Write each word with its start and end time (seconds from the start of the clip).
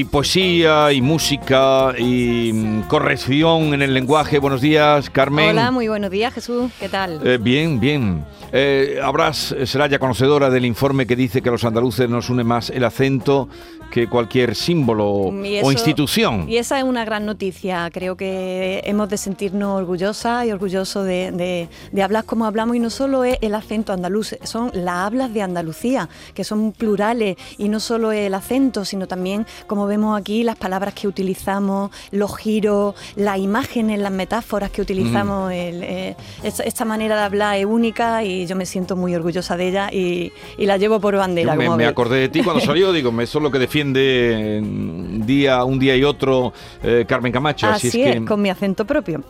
Y 0.00 0.04
poesía 0.04 0.92
y 0.92 1.00
música 1.00 1.94
y 1.98 2.52
mm, 2.52 2.82
corrección 2.82 3.72
en 3.72 3.80
el 3.80 3.94
lenguaje. 3.94 4.38
Buenos 4.38 4.60
días, 4.60 5.08
Carmen. 5.08 5.50
Hola, 5.50 5.70
muy 5.70 5.88
buenos 5.88 6.10
días, 6.10 6.34
Jesús. 6.34 6.70
¿Qué 6.78 6.90
tal? 6.90 7.26
Eh, 7.26 7.38
bien, 7.40 7.80
bien. 7.80 8.22
Eh, 8.52 9.00
habrás, 9.02 9.54
será 9.64 9.86
ya 9.86 9.98
conocedora 9.98 10.50
del 10.50 10.66
informe 10.66 11.06
que 11.06 11.16
dice 11.16 11.40
que 11.40 11.48
a 11.48 11.52
los 11.52 11.64
andaluces 11.64 12.10
nos 12.10 12.28
une 12.28 12.44
más 12.44 12.68
el 12.68 12.84
acento 12.84 13.48
que 13.90 14.08
cualquier 14.08 14.54
símbolo 14.54 15.06
o 15.10 15.72
institución. 15.72 16.46
Y 16.48 16.56
esa 16.56 16.78
es 16.78 16.84
una 16.84 17.04
gran 17.04 17.26
noticia. 17.26 17.88
Creo 17.92 18.16
que 18.16 18.82
hemos 18.84 19.08
de 19.08 19.16
sentirnos 19.16 19.78
orgullosas 19.78 20.46
y 20.46 20.52
orgullosos 20.52 21.04
de, 21.04 21.32
de- 21.32 21.68
de 21.92 22.02
hablar 22.02 22.24
como 22.24 22.44
hablamos 22.46 22.76
y 22.76 22.80
no 22.80 22.90
solo 22.90 23.24
es 23.24 23.38
el 23.40 23.54
acento 23.54 23.92
andaluz, 23.92 24.36
son 24.42 24.70
las 24.74 24.96
hablas 25.06 25.32
de 25.32 25.42
Andalucía, 25.42 26.08
que 26.34 26.44
son 26.44 26.72
plurales 26.72 27.36
y 27.58 27.68
no 27.68 27.80
solo 27.80 28.12
el 28.12 28.34
acento, 28.34 28.84
sino 28.84 29.06
también, 29.06 29.46
como 29.66 29.86
vemos 29.86 30.18
aquí, 30.18 30.42
las 30.42 30.56
palabras 30.56 30.94
que 30.94 31.08
utilizamos, 31.08 31.90
los 32.10 32.36
giros, 32.36 32.94
las 33.16 33.38
imágenes, 33.38 33.98
las 34.00 34.12
metáforas 34.12 34.70
que 34.70 34.82
utilizamos. 34.82 35.52
el, 35.52 35.82
eh, 35.82 36.16
esta, 36.42 36.84
manera 36.84 37.16
de 37.16 37.22
hablar 37.22 37.56
es 37.58 37.64
única 37.66 38.22
y 38.24 38.46
yo 38.46 38.54
me 38.56 38.64
siento 38.66 38.96
muy 38.96 39.14
orgullosa 39.14 39.56
de 39.56 39.68
ella 39.68 39.88
y, 39.92 40.32
y 40.58 40.66
la 40.66 40.76
llevo 40.76 41.00
por 41.00 41.16
bandera. 41.16 41.52
Yo 41.54 41.58
me, 41.58 41.64
como 41.66 41.76
me 41.76 41.84
veis. 41.84 41.90
acordé 41.92 42.18
de 42.20 42.28
ti 42.28 42.42
cuando 42.42 42.60
salió, 42.64 42.92
digo, 42.96 43.10
eso 43.20 43.38
es 43.38 43.42
lo 43.42 43.50
que 43.50 43.58
defiende 43.76 44.60
mm, 44.62 45.26
día, 45.26 45.64
un 45.64 45.78
día 45.78 45.96
y 45.96 46.04
otro 46.04 46.52
eh, 46.82 47.04
Carmen 47.06 47.30
Camacho. 47.32 47.66
Así, 47.66 47.88
Así, 47.88 48.02
es 48.02 48.12
que 48.12 48.18
es, 48.18 48.24
con 48.26 48.40
mi 48.40 48.48
acento 48.48 48.84
propio. 48.86 49.22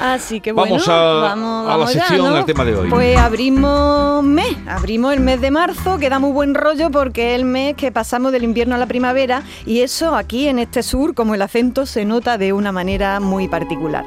Así 0.00 0.40
que 0.40 0.52
bueno, 0.52 0.72
Vamos 0.72 0.88
a- 0.88 0.92
vamos, 0.94 1.64
a 1.66 1.68
la 1.68 1.76
vamos 1.76 1.94
ya, 1.94 2.00
sección, 2.06 2.30
¿no? 2.30 2.36
al 2.36 2.44
tema 2.44 2.64
de 2.64 2.76
hoy. 2.76 2.88
Pues 2.90 3.16
abrimos 3.18 4.22
mes, 4.22 4.56
abrimos 4.68 5.12
el 5.14 5.20
mes 5.20 5.40
de 5.40 5.50
marzo, 5.50 5.98
que 5.98 6.08
da 6.08 6.18
muy 6.20 6.30
buen 6.32 6.54
rollo 6.54 6.90
porque 6.90 7.34
es 7.34 7.40
el 7.40 7.44
mes 7.44 7.74
que 7.74 7.90
pasamos 7.90 8.30
del 8.32 8.44
invierno 8.44 8.74
a 8.76 8.78
la 8.78 8.86
primavera 8.86 9.42
y 9.66 9.80
eso 9.80 10.14
aquí 10.14 10.46
en 10.48 10.58
este 10.60 10.82
sur, 10.82 11.14
como 11.14 11.34
el 11.34 11.42
acento, 11.42 11.86
se 11.86 12.04
nota 12.04 12.38
de 12.38 12.52
una 12.52 12.70
manera 12.72 13.18
muy 13.20 13.48
particular. 13.48 14.04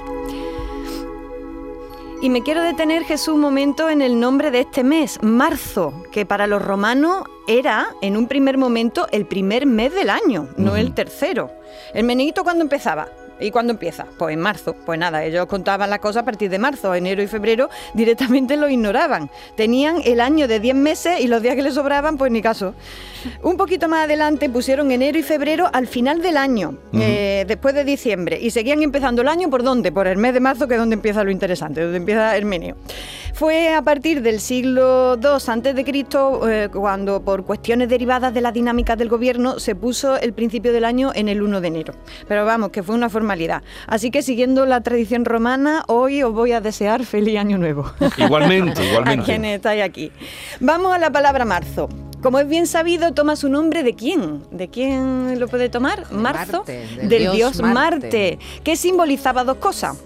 Y 2.22 2.30
me 2.30 2.42
quiero 2.42 2.64
detener, 2.64 3.04
Jesús, 3.04 3.36
un 3.36 3.42
momento 3.42 3.90
en 3.90 4.02
el 4.02 4.20
nombre 4.20 4.50
de 4.50 4.62
este 4.62 4.84
mes, 4.84 5.20
marzo, 5.22 5.94
que 6.12 6.26
para 6.26 6.48
los 6.48 6.62
romanos 6.62 7.24
era, 7.48 7.88
en 8.02 8.18
un 8.18 8.28
primer 8.28 8.58
momento, 8.58 9.08
el 9.12 9.26
primer 9.26 9.66
mes 9.66 9.94
del 9.94 10.10
año, 10.10 10.50
no 10.58 10.76
el 10.76 10.94
tercero. 10.94 11.52
¿El 11.94 12.06
meneíto 12.06 12.44
cuándo 12.44 12.64
empezaba? 12.64 13.08
¿Y 13.40 13.52
cuándo 13.52 13.74
empieza? 13.74 14.06
Pues 14.18 14.34
en 14.34 14.40
marzo. 14.40 14.76
Pues 14.86 14.98
nada, 14.98 15.24
ellos 15.24 15.46
contaban 15.48 15.90
las 15.90 16.00
cosas 16.00 16.24
a 16.24 16.26
partir 16.26 16.50
de 16.50 16.60
marzo. 16.60 16.94
Enero 16.94 17.22
y 17.22 17.28
febrero 17.28 17.70
directamente 17.94 18.58
lo 18.58 18.70
ignoraban. 18.70 19.30
Tenían 19.56 20.02
el 20.06 20.22
año 20.22 20.48
de 20.48 20.60
10 20.60 20.76
meses 20.76 21.20
y 21.20 21.28
los 21.28 21.42
días 21.42 21.56
que 21.56 21.62
les 21.62 21.74
sobraban, 21.74 22.18
pues 22.18 22.32
ni 22.32 22.42
caso. 22.42 22.74
Un 23.42 23.58
poquito 23.58 23.90
más 23.90 24.06
adelante 24.06 24.50
pusieron 24.50 24.92
enero 24.92 25.18
y 25.18 25.24
febrero 25.24 25.70
al 25.74 25.88
final 25.88 26.22
del 26.22 26.38
año, 26.38 26.78
eh, 26.94 27.44
después 27.48 27.74
de 27.74 27.84
diciembre. 27.84 28.40
Y 28.40 28.52
seguían 28.52 28.84
empezando 28.84 29.22
el 29.22 29.28
año 29.28 29.50
por 29.50 29.64
dónde? 29.64 29.92
Por 29.92 30.08
el 30.08 30.18
mes 30.18 30.34
de 30.34 30.40
marzo, 30.40 30.68
que 30.68 30.76
es 30.76 30.80
donde 30.80 30.96
empieza 30.96 31.24
lo 31.24 31.32
interesante, 31.32 31.82
donde 31.82 31.98
empieza 31.98 32.38
el 32.38 32.46
meneo. 32.46 32.76
Fue 33.34 33.74
a 33.74 33.82
partir 33.82 34.22
del 34.22 34.40
siglo 34.40 35.20
II 35.22 35.28
antes 35.48 35.76
de 35.76 35.84
Cristo 35.84 36.50
eh, 36.50 36.70
cuando 36.72 37.22
por 37.22 37.44
cuestiones 37.44 37.90
derivadas 37.90 38.34
de 38.34 38.40
la 38.40 38.54
dinámica 38.54 38.96
del 38.96 39.10
gobierno 39.10 39.60
se 39.60 39.76
puso 39.76 40.18
el 40.18 40.32
principio 40.32 40.72
del 40.72 40.86
año 40.86 41.12
en 41.14 41.28
el 41.28 41.42
1 41.42 41.60
de 41.60 41.68
enero. 41.68 41.94
Pero 42.30 42.46
vamos, 42.46 42.70
que 42.70 42.82
fue 42.82 42.96
una 42.96 43.10
Así 43.88 44.12
que 44.12 44.22
siguiendo 44.22 44.66
la 44.66 44.82
tradición 44.82 45.26
romana, 45.26 45.84
hoy 45.88 46.24
os 46.24 46.34
voy 46.34 46.52
a 46.52 46.62
desear 46.62 47.06
feliz 47.06 47.38
año 47.38 47.58
nuevo. 47.58 47.92
igualmente, 48.18 48.82
a 48.82 48.86
igualmente. 48.86 49.26
quienes 49.26 49.56
estáis 49.58 49.84
aquí. 49.84 50.12
Vamos 50.60 50.94
a 50.94 51.00
la 51.00 51.12
palabra 51.12 51.46
marzo. 51.46 51.90
Como 52.22 52.40
es 52.40 52.48
bien 52.48 52.66
sabido, 52.66 53.14
toma 53.14 53.36
su 53.36 53.50
nombre 53.50 53.84
de 53.84 53.94
quién? 53.94 54.42
¿De 54.50 54.68
quién 54.70 55.40
lo 55.40 55.48
puede 55.48 55.70
tomar? 55.70 56.12
Marzo. 56.12 56.60
Marte, 56.60 56.88
del 56.98 57.10
del 57.10 57.22
dios 57.24 57.36
dios 57.36 57.62
Marte, 57.62 57.74
Marte. 57.74 58.40
que 58.64 58.76
simbolizaba 58.76 59.44
dos 59.44 59.58
cosas. 59.58 59.98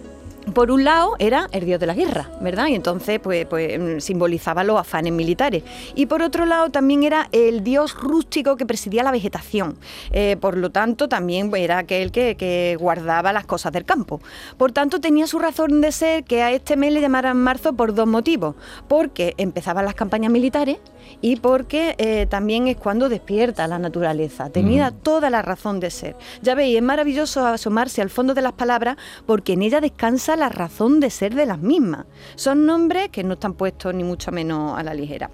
Por 0.54 0.72
un 0.72 0.84
lado 0.84 1.16
era 1.20 1.48
el 1.52 1.66
dios 1.66 1.80
de 1.80 1.86
la 1.86 1.94
guerra, 1.94 2.30
¿verdad? 2.42 2.68
Y 2.68 2.76
entonces 2.76 3.20
pues, 3.20 3.46
pues 3.46 3.80
mm, 3.80 4.00
simbolizaba 4.00 4.64
los 4.64 4.80
afanes 4.80 5.14
militares. 5.14 5.64
Y 5.96 6.06
por 6.06 6.22
otro 6.22 6.46
lado 6.46 6.70
también 6.70 7.04
era 7.04 7.30
el 7.32 7.64
dios 7.64 7.96
rústico 7.96 8.56
que 8.56 8.66
presidía 8.66 9.04
la 9.04 9.12
vegetación. 9.12 9.78
Eh, 10.12 10.38
por 10.40 10.58
lo 10.58 10.72
tanto 10.72 11.08
también 11.10 11.52
era 11.56 11.80
aquel 11.80 12.12
que, 12.12 12.36
que 12.36 12.78
guardaba 12.80 13.34
las 13.34 13.46
cosas 13.46 13.72
del 13.72 13.86
campo. 13.86 14.22
Por 14.58 14.72
tanto 14.72 15.00
tenía 15.00 15.28
su 15.28 15.40
razón 15.40 15.82
de 15.82 15.92
ser 15.92 16.24
que 16.24 16.42
a 16.42 16.52
este 16.52 16.78
mes 16.78 16.94
le 16.94 17.02
llamaran 17.02 17.38
marzo 17.38 17.74
por 17.74 17.94
dos 17.94 18.08
motivos. 18.08 18.56
Porque 18.88 19.34
empezaban 19.38 19.86
las 19.86 19.96
campañas 19.96 20.32
militares 20.32 20.78
y 21.22 21.38
porque 21.38 21.96
eh, 21.98 22.26
también 22.30 22.68
es 22.68 22.78
cuando 22.78 23.10
despierta 23.10 23.68
la 23.68 23.80
naturaleza. 23.80 24.50
Tenía 24.50 24.92
toda 24.92 25.30
la 25.30 25.42
razón 25.42 25.80
de 25.80 25.92
ser. 25.92 26.16
Ya 26.42 26.56
veis, 26.56 26.76
es 26.76 26.84
maravilloso 26.84 27.46
asomarse 27.46 28.02
al 28.02 28.10
fondo 28.10 28.34
de 28.34 28.42
las 28.42 28.54
palabras 28.54 28.98
porque 29.26 29.54
en 29.54 29.62
ella 29.62 29.82
descansa 29.82 30.36
la 30.36 30.50
razón 30.50 31.00
de 31.00 31.10
ser 31.10 31.36
de 31.36 31.46
las 31.46 31.60
mismas. 31.60 32.06
Son 32.36 32.66
nombres 32.66 33.10
que 33.10 33.24
no 33.24 33.34
están 33.34 33.54
puestos 33.54 33.94
ni 33.94 34.04
mucho 34.04 34.32
menos 34.32 34.78
a 34.78 34.84
la 34.84 34.94
ligera. 34.94 35.30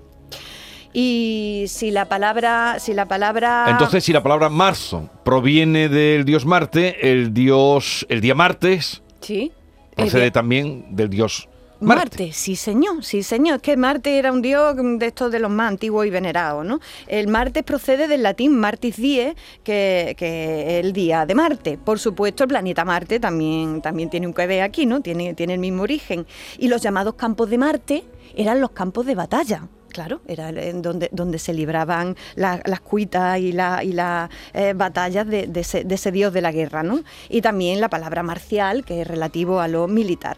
Y 0.94 1.66
si 1.68 1.92
la 1.92 2.06
palabra, 2.06 2.78
si 2.80 2.94
la 2.94 3.06
palabra 3.06 3.66
Entonces, 3.68 4.04
si 4.04 4.14
la 4.14 4.24
palabra 4.24 4.50
marzo 4.50 5.10
proviene 5.26 5.90
del 5.90 6.24
dios 6.24 6.46
Marte, 6.46 7.12
el 7.12 7.34
dios, 7.34 8.06
el 8.08 8.22
día 8.22 8.34
martes 8.34 9.04
sí, 9.20 9.52
procede 9.94 10.32
también 10.32 10.96
del 10.96 11.10
dios 11.10 11.50
Marte. 11.86 12.02
Marte. 12.24 12.32
sí 12.34 12.56
señor, 12.56 13.04
sí 13.04 13.24
señor. 13.24 13.58
Es 13.58 13.62
que 13.62 13.78
Marte 13.78 14.18
era 14.18 14.32
un 14.32 14.42
dios 14.42 14.76
de 14.76 15.06
estos 15.06 15.32
de 15.32 15.40
los 15.40 15.52
más 15.52 15.70
antiguos 15.70 16.06
y 16.06 16.10
venerados, 16.10 16.66
¿no? 16.66 16.80
El 17.08 17.28
Martes 17.28 17.64
procede 17.64 18.08
del 18.08 18.24
latín 18.24 18.58
Martis 18.58 18.98
Die, 18.98 19.36
que, 19.64 20.16
que 20.18 20.80
es 20.80 20.86
el 20.86 20.94
día 20.94 21.26
de 21.26 21.36
Marte. 21.36 21.78
Por 21.78 22.00
supuesto, 22.00 22.44
el 22.44 22.50
planeta 22.50 22.84
Marte 22.86 23.20
también, 23.20 23.82
también 23.82 24.10
tiene 24.10 24.28
un 24.28 24.34
que 24.34 24.48
ver 24.48 24.62
aquí, 24.64 24.86
¿no? 24.86 25.02
Tiene, 25.02 25.34
tiene 25.34 25.54
el 25.54 25.60
mismo 25.60 25.84
origen. 25.84 26.26
Y 26.58 26.68
los 26.68 26.82
llamados 26.82 27.16
campos 27.16 27.50
de 27.50 27.58
Marte 27.58 28.04
eran 28.36 28.60
los 28.62 28.72
campos 28.72 29.06
de 29.06 29.16
batalla. 29.16 29.68
Claro, 29.90 30.20
era 30.28 30.50
en 30.50 30.82
donde, 30.82 31.08
donde 31.14 31.40
se 31.40 31.54
libraban 31.54 32.18
la- 32.36 32.62
las 32.66 32.82
cuitas 32.82 33.40
y, 33.40 33.54
la- 33.54 33.82
y 33.82 33.94
las 33.94 34.30
eh, 34.54 34.74
batallas 34.76 35.26
de, 35.26 35.48
de 35.48 35.62
ese, 35.62 35.86
de 35.86 35.96
ese 35.96 36.12
dios 36.12 36.34
de 36.34 36.42
la 36.42 36.52
guerra, 36.52 36.84
¿no? 36.84 37.00
Y 37.30 37.40
también 37.40 37.80
la 37.80 37.88
palabra 37.90 38.22
marcial, 38.22 38.84
que 38.84 39.00
es 39.02 39.08
relativo 39.08 39.62
a 39.62 39.70
lo 39.70 39.88
militar. 39.88 40.36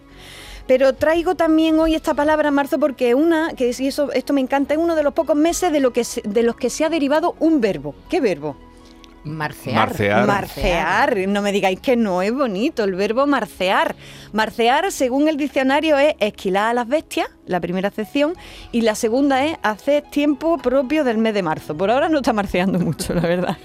Pero 0.68 0.94
traigo 0.94 1.36
también 1.36 1.80
hoy 1.80 1.96
esta 1.96 2.14
palabra 2.14 2.52
marzo 2.52 2.78
porque 2.78 3.16
una, 3.16 3.54
que 3.54 3.70
eso, 3.70 4.12
esto 4.12 4.34
me 4.34 4.42
encanta, 4.42 4.74
es 4.74 4.80
uno 4.80 4.96
de 4.96 5.04
los 5.04 5.14
pocos 5.14 5.36
meses 5.36 5.72
de, 5.72 5.80
lo 5.80 5.94
que 5.94 6.06
de 6.24 6.44
los 6.44 6.58
que 6.58 6.70
se 6.70 6.84
ha 6.84 6.90
derivado 6.90 7.36
un 7.40 7.62
verbo. 7.62 7.96
¿Qué 8.10 8.20
verbo? 8.20 8.56
Marcear. 9.24 9.76
Marcear. 9.90 10.26
Marcear. 10.28 11.18
No 11.28 11.42
me 11.42 11.52
digáis 11.52 11.80
que 11.80 11.96
no 11.96 12.22
es 12.22 12.34
bonito 12.34 12.84
el 12.84 12.96
verbo 12.96 13.28
marcear. 13.28 13.96
Marcear, 14.32 14.92
según 14.92 15.28
el 15.28 15.38
diccionario, 15.38 15.98
es 15.98 16.16
esquilar 16.20 16.70
a 16.70 16.74
las 16.74 16.88
bestias, 16.88 17.28
la 17.46 17.60
primera 17.60 17.90
acepción, 17.90 18.34
y 18.72 18.82
la 18.82 18.96
segunda 18.96 19.44
es 19.46 19.58
hacer 19.64 20.04
tiempo 20.04 20.58
propio 20.58 21.04
del 21.04 21.18
mes 21.18 21.34
de 21.34 21.44
marzo. 21.44 21.76
Por 21.76 21.92
ahora 21.92 22.08
no 22.10 22.18
está 22.18 22.34
marceando 22.34 22.80
mucho, 22.80 23.14
la 23.14 23.22
verdad. 23.22 23.58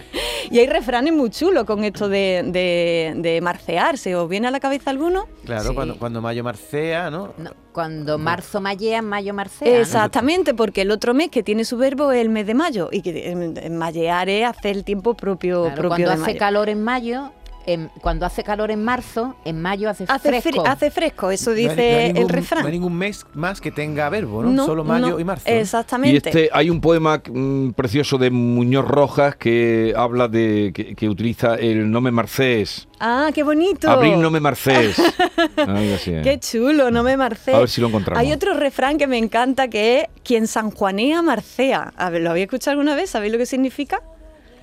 Y 0.50 0.58
hay 0.58 0.66
refranes 0.66 1.12
muy 1.12 1.30
chulos 1.30 1.64
con 1.64 1.84
esto 1.84 2.08
de, 2.08 2.42
de, 2.46 3.12
de 3.16 3.40
marcear. 3.40 3.98
¿Se 3.98 4.16
os 4.16 4.28
viene 4.28 4.48
a 4.48 4.50
la 4.50 4.60
cabeza 4.60 4.90
alguno? 4.90 5.26
Claro, 5.44 5.68
Sí. 5.70 5.74
cuando, 5.74 5.98
cuando 5.98 6.20
Mayo 6.20 6.42
marcea, 6.42 7.10
¿no? 7.10 7.34
No, 7.38 7.50
cuando 7.72 8.18
marzo 8.18 8.60
mallea, 8.60 9.02
mayo 9.02 9.34
marcea. 9.34 9.68
¿no? 9.68 9.80
Exactamente, 9.80 10.54
porque 10.54 10.82
el 10.82 10.90
otro 10.90 11.14
mes 11.14 11.30
que 11.30 11.42
tiene 11.42 11.64
su 11.64 11.76
verbo 11.76 12.12
es 12.12 12.20
el 12.20 12.28
mes 12.28 12.46
de 12.46 12.54
mayo 12.54 12.88
y 12.92 13.02
que 13.02 13.30
eh, 13.30 13.70
mallear 13.70 14.28
es 14.28 14.46
hacer 14.46 14.76
el 14.76 14.84
tiempo 14.84 15.14
propio, 15.14 15.62
Claro, 15.62 15.74
propio 15.76 15.88
cuando 15.88 16.06
de 16.08 16.12
hace 16.14 16.22
mayo. 16.22 16.38
calor 16.38 16.68
en 16.68 16.84
mayo, 16.84 17.32
en- 17.66 17.90
cuando 18.00 18.26
hace 18.26 18.42
calor 18.42 18.70
en 18.70 18.84
marzo, 18.84 19.34
en 19.44 19.60
mayo 19.62 19.88
hace, 19.90 20.04
Hace, 20.08 20.30
fri- 20.30 20.40
fresco. 20.42 20.66
hace 20.66 20.90
fresco, 20.90 21.30
eso 21.30 21.50
No 21.50 21.56
hay- 21.56 21.62
dice 21.68 21.74
no 22.12 22.18
hay 22.18 22.22
el 22.24 22.28
refrán. 22.28 22.62
No 22.62 22.66
hay 22.68 22.72
ningún 22.72 22.94
mes 22.96 23.26
más 23.34 23.60
que 23.60 23.70
tenga 23.70 24.08
verbo, 24.08 24.42
¿no? 24.42 24.66
Solo 24.66 24.84
mayo 24.84 25.10
no, 25.10 25.20
y 25.20 25.24
marzo. 25.24 25.44
¿no? 25.48 25.54
Y 25.54 25.58
Exactamente. 25.58 26.28
este, 26.28 26.50
hay 26.52 26.70
un 26.70 26.80
poema 26.80 27.22
mm, 27.26 27.70
precioso 27.70 28.18
de 28.18 28.30
Muñoz 28.30 28.86
Rojas 28.86 29.36
que 29.36 29.94
habla 29.96 30.28
de, 30.28 30.72
que, 30.74 30.94
que 30.94 31.08
utiliza 31.08 31.54
el 31.56 31.90
no 31.90 32.00
me 32.00 32.10
marcés. 32.10 32.88
Ah, 33.00 33.30
qué 33.34 33.42
bonito. 33.42 33.90
Abril 33.90 34.20
no 34.20 34.30
me 34.30 34.38
marcés. 34.40 34.96
Así, 35.56 36.12
¿eh? 36.12 36.20
Qué 36.22 36.38
chulo, 36.38 36.90
no 36.90 37.02
me 37.02 37.16
marcé. 37.16 37.52
A 37.54 37.58
ver 37.58 37.68
si 37.68 37.80
lo 37.80 37.88
encontramos. 37.88 38.20
Hay 38.22 38.32
otro 38.32 38.54
refrán 38.54 38.98
que 38.98 39.06
me 39.06 39.18
encanta 39.18 39.68
que 39.68 40.00
es 40.00 40.06
quien 40.22 40.46
sanjuanea 40.46 41.20
marcea. 41.22 41.92
A 41.96 42.10
ver, 42.10 42.22
¿lo 42.22 42.30
habéis 42.30 42.44
escuchado 42.44 42.72
alguna 42.72 42.94
vez? 42.94 43.10
¿Sabéis 43.10 43.32
lo 43.32 43.38
que 43.38 43.46
significa? 43.46 44.00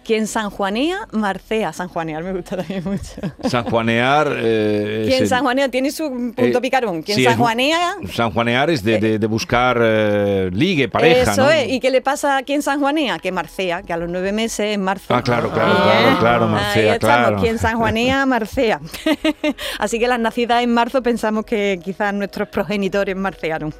Quien 0.09 0.25
sanjuanea, 0.25 1.07
marcea. 1.11 1.71
Sanjuanear 1.71 2.23
me 2.23 2.33
gusta 2.33 2.57
también 2.57 2.83
mucho. 2.83 3.03
Sanjuanear. 3.47 4.33
Eh, 4.39 5.06
Quien 5.07 5.27
sanjuanea 5.29 5.69
tiene 5.69 5.91
su 5.91 6.09
punto 6.35 6.57
eh, 6.57 6.61
picarón. 6.61 7.03
Quien 7.03 7.15
sí, 7.15 7.23
es- 7.25 7.29
sanjuanea... 7.29 7.95
Sanjuanear 8.11 8.71
es 8.71 8.81
de, 8.83 8.97
de- 8.97 9.19
de 9.19 9.27
buscar 9.27 9.77
eh, 9.79 10.50
ligue, 10.51 10.89
pareja, 10.89 11.33
Eso 11.33 11.44
¿no? 11.44 11.51
es. 11.51 11.69
¿Y 11.69 11.79
qué 11.79 11.91
le 11.91 12.01
pasa 12.01 12.38
a 12.38 12.41
quien 12.41 12.63
sanjuanea? 12.63 13.19
Que 13.19 13.31
marcea, 13.31 13.83
que 13.83 13.94
a 13.94 13.97
los 13.97 14.09
nueve 14.09 14.31
meses 14.31 14.73
en 14.73 14.81
marzo. 14.81 15.13
Ah, 15.13 15.21
claro, 15.21 15.51
claro, 15.51 15.73
Ahí, 15.73 15.77
claro, 15.83 16.09
¿eh? 16.09 16.15
claro, 16.19 16.45
Ahí 16.45 16.51
marcea, 16.53 16.94
estamos. 16.95 17.27
claro. 17.27 17.41
Quien 17.44 17.59
sanjuanea, 17.59 18.25
marcea. 18.25 18.79
Así 19.77 20.00
que 20.00 20.07
las 20.07 20.19
nacidas 20.19 20.63
en 20.63 20.73
marzo 20.73 21.03
pensamos 21.03 21.45
que 21.45 21.79
quizás 21.85 22.15
nuestros 22.15 22.47
progenitores 22.47 23.15
marcearon. 23.15 23.71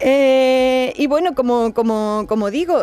Eh, 0.00 0.92
y 0.96 1.06
bueno, 1.06 1.34
como, 1.34 1.72
como, 1.74 2.24
como 2.28 2.50
digo, 2.50 2.82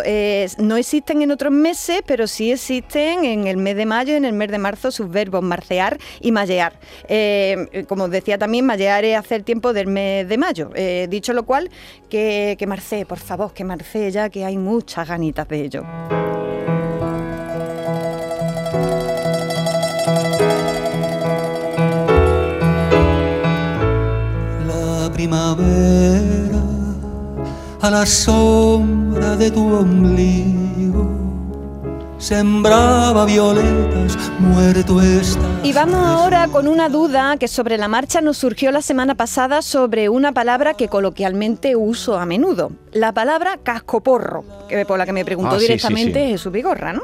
no 0.57 0.77
existen 0.77 1.21
en 1.21 1.31
otros 1.31 1.51
meses, 1.51 2.01
pero 2.05 2.27
sí 2.27 2.51
existen 2.51 3.25
en 3.25 3.47
el 3.47 3.57
mes 3.57 3.75
de 3.75 3.85
mayo 3.85 4.13
y 4.13 4.17
en 4.17 4.25
el 4.25 4.33
mes 4.33 4.49
de 4.49 4.57
marzo 4.57 4.91
sus 4.91 5.09
verbos 5.09 5.43
marcear 5.43 5.97
y 6.19 6.31
mallear. 6.31 6.73
Eh, 7.07 7.85
como 7.87 8.07
decía 8.07 8.37
también, 8.37 8.65
mallear 8.65 9.05
es 9.05 9.17
hacer 9.17 9.43
tiempo 9.43 9.73
del 9.73 9.87
mes 9.87 10.27
de 10.27 10.37
mayo. 10.37 10.69
Eh, 10.75 11.07
dicho 11.09 11.33
lo 11.33 11.43
cual, 11.43 11.69
que, 12.09 12.55
que 12.57 12.67
marcee, 12.67 13.05
por 13.05 13.19
favor, 13.19 13.53
que 13.53 13.63
marcee 13.63 14.11
ya, 14.11 14.29
que 14.29 14.45
hay 14.45 14.57
muchas 14.57 15.07
ganitas 15.07 15.47
de 15.47 15.61
ello. 15.61 15.83
La 24.67 25.11
primavera 25.13 26.40
a 27.81 27.89
la 27.89 28.05
sombra 28.05 29.35
de 29.35 29.49
tu 29.49 29.73
ombligo. 29.73 31.09
Sembraba 32.19 33.25
violetas, 33.25 34.17
muerto 34.41 35.01
está. 35.01 35.39
Y 35.63 35.71
vamos 35.73 35.95
ahora 36.05 36.47
con 36.47 36.67
una 36.67 36.89
duda 36.89 37.37
que 37.37 37.47
sobre 37.47 37.77
la 37.77 37.87
marcha 37.87 38.21
nos 38.21 38.37
surgió 38.37 38.71
la 38.71 38.81
semana 38.81 39.15
pasada 39.15 39.61
sobre 39.61 40.09
una 40.09 40.31
palabra 40.31 40.73
que 40.73 40.87
coloquialmente 40.87 41.75
uso 41.75 42.17
a 42.17 42.25
menudo, 42.25 42.71
la 42.91 43.13
palabra 43.13 43.57
cascoporro, 43.61 44.43
que 44.67 44.85
por 44.85 44.97
la 44.97 45.05
que 45.05 45.13
me 45.13 45.23
preguntó 45.25 45.55
Ah, 45.55 45.59
sí, 45.59 45.65
sí, 45.65 45.67
directamente 45.73 46.23
sí. 46.25 46.31
Jesús 46.31 46.51
Vigorra, 46.51 46.93
¿no? 46.93 47.03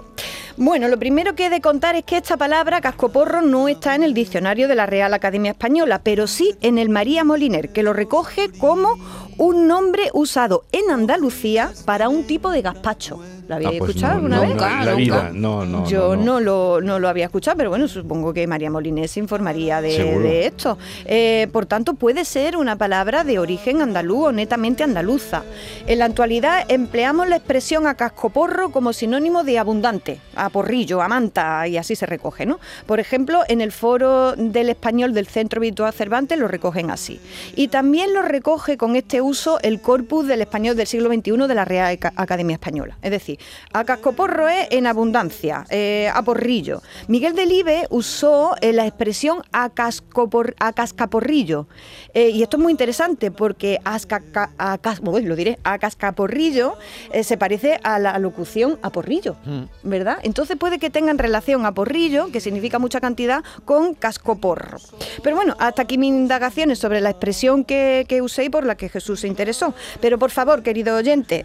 Bueno, 0.60 0.88
lo 0.88 0.98
primero 0.98 1.36
que 1.36 1.46
he 1.46 1.50
de 1.52 1.62
contar 1.62 1.96
es 1.96 2.04
que 2.04 2.18
esta 2.18 2.36
palabra 2.36 2.82
cascoporro 2.82 3.44
no 3.44 3.68
está 3.68 3.94
en 3.94 4.02
el 4.02 4.16
diccionario 4.16 4.68
de 4.68 4.74
la 4.74 4.88
Real 4.88 5.14
Academia 5.14 5.52
Española, 5.52 6.02
pero 6.04 6.26
sí 6.26 6.56
en 6.62 6.80
el 6.80 6.90
María 6.90 7.24
Moliner, 7.24 7.70
que 7.70 7.84
lo 7.84 7.94
recoge 7.94 8.50
como 8.58 8.98
un 9.38 9.68
nombre 9.68 10.10
usado 10.14 10.64
en 10.72 10.90
Andalucía 10.90 11.72
para 11.86 12.10
un 12.10 12.26
tipo 12.26 12.50
de 12.50 12.64
gazpacho. 12.64 13.20
¿Lo 13.48 13.56
habéis 13.56 13.70
Ah, 13.70 13.74
pues 13.78 13.90
escuchado 13.92 14.14
no, 14.20 14.36
alguna 14.36 14.36
no, 14.38 14.42
vez? 14.42 14.86
la 14.86 14.94
vida, 14.96 15.16
nunca. 15.32 15.32
no, 15.34 15.66
no. 15.66 15.88
Yo 15.88 16.16
no, 16.16 16.24
no, 16.24 16.40
lo, 16.40 16.82
no 16.82 16.98
lo 17.00 17.08
había 17.08 17.27
escuchado, 17.28 17.58
pero 17.58 17.70
bueno, 17.70 17.88
supongo 17.88 18.34
que 18.34 18.48
María 18.48 18.70
Molinés 18.70 19.12
se 19.12 19.20
informaría 19.20 19.82
de, 19.82 20.46
esto. 20.46 20.78
Eh, 21.06 21.48
por 21.52 21.66
tanto, 21.66 21.94
puede 21.94 22.26
ser 22.26 22.58
una 22.58 22.76
palabra 22.76 23.24
de 23.24 23.40
origen 23.40 23.82
andaluz 23.82 24.28
o 24.28 24.32
netamente 24.32 24.84
andaluza. 24.84 25.44
En 25.86 26.00
la 26.00 26.06
actualidad 26.06 26.66
empleamos 26.68 27.28
la 27.30 27.36
expresión 27.38 27.88
a 27.88 27.96
cascoporro 27.96 28.72
como 28.72 28.94
sinónimo 28.94 29.44
de 29.44 29.60
abundante, 29.60 30.20
a 30.36 30.50
porrillo, 30.50 31.02
a 31.02 31.08
manta, 31.08 31.68
y 31.68 31.78
así 31.78 31.96
se 31.96 32.06
recoge, 32.06 32.46
¿no? 32.46 32.60
Por 32.86 33.00
ejemplo, 33.00 33.44
en 33.48 33.62
el 33.62 33.72
foro 33.72 34.34
del 34.36 34.70
español 34.70 35.14
del 35.14 35.28
Centro 35.28 35.62
Virtual 35.62 35.94
Cervantes 35.94 36.38
lo 36.40 36.48
recogen 36.48 36.90
así. 36.92 37.20
Y 37.56 37.68
también 37.68 38.14
lo 38.14 38.22
recoge 38.22 38.78
con 38.78 38.96
este 38.96 39.22
uso 39.22 39.60
el 39.62 39.82
corpus 39.82 40.28
del 40.28 40.42
español 40.42 40.76
del 40.76 40.88
siglo 40.88 41.10
XXI 41.14 41.48
de 41.48 41.56
la 41.56 41.66
Real 41.66 41.94
Aca- 41.98 42.14
Academia 42.16 42.54
Española. 42.56 42.98
Es 43.02 43.12
decir, 43.12 43.40
a 43.74 43.84
cascoporro 43.84 44.48
es 44.48 44.68
en 44.72 44.88
abundancia, 44.88 45.66
eh, 45.70 46.10
a 46.14 46.22
porrillo. 46.24 46.82
Miguel 47.18 47.34
Delibes 47.34 47.88
usó 47.90 48.54
eh, 48.62 48.74
la 48.74 48.86
expresión 48.86 49.40
a, 49.52 49.72
cascopor- 49.74 50.54
a 50.60 50.72
cascaporrillo. 50.72 51.66
Eh, 52.14 52.30
y 52.30 52.44
esto 52.44 52.58
es 52.58 52.62
muy 52.64 52.70
interesante 52.70 53.32
porque 53.32 53.80
ascaca- 53.84 54.52
a 54.60 54.78
cas- 54.78 55.02
uy, 55.04 55.24
lo 55.24 55.36
diré, 55.36 55.58
a 55.64 55.80
cascaporrillo 55.80 56.76
eh, 57.12 57.24
se 57.24 57.36
parece 57.36 57.80
a 57.82 57.98
la 57.98 58.20
locución 58.20 58.78
a 58.84 58.92
porrillo, 58.92 59.36
¿verdad? 59.82 60.20
Entonces 60.22 60.58
puede 60.58 60.78
que 60.78 60.92
tengan 60.92 61.18
relación 61.18 61.66
a 61.66 61.74
porrillo, 61.74 62.32
que 62.32 62.40
significa 62.40 62.78
mucha 62.78 63.02
cantidad, 63.02 63.44
con 63.66 63.96
cascoporro. 63.96 64.78
Pero 65.24 65.36
bueno, 65.38 65.56
hasta 65.58 65.82
aquí 65.82 65.98
mis 65.98 66.10
indagaciones 66.10 66.78
sobre 66.78 67.02
la 67.02 67.10
expresión 67.10 67.64
que, 67.66 68.06
que 68.08 68.22
usé 68.22 68.44
y 68.46 68.50
por 68.50 68.64
la 68.64 68.78
que 68.78 68.90
Jesús 68.90 69.22
se 69.22 69.28
interesó. 69.28 69.74
Pero 70.02 70.20
por 70.20 70.30
favor, 70.30 70.62
querido 70.62 70.96
oyente, 70.96 71.44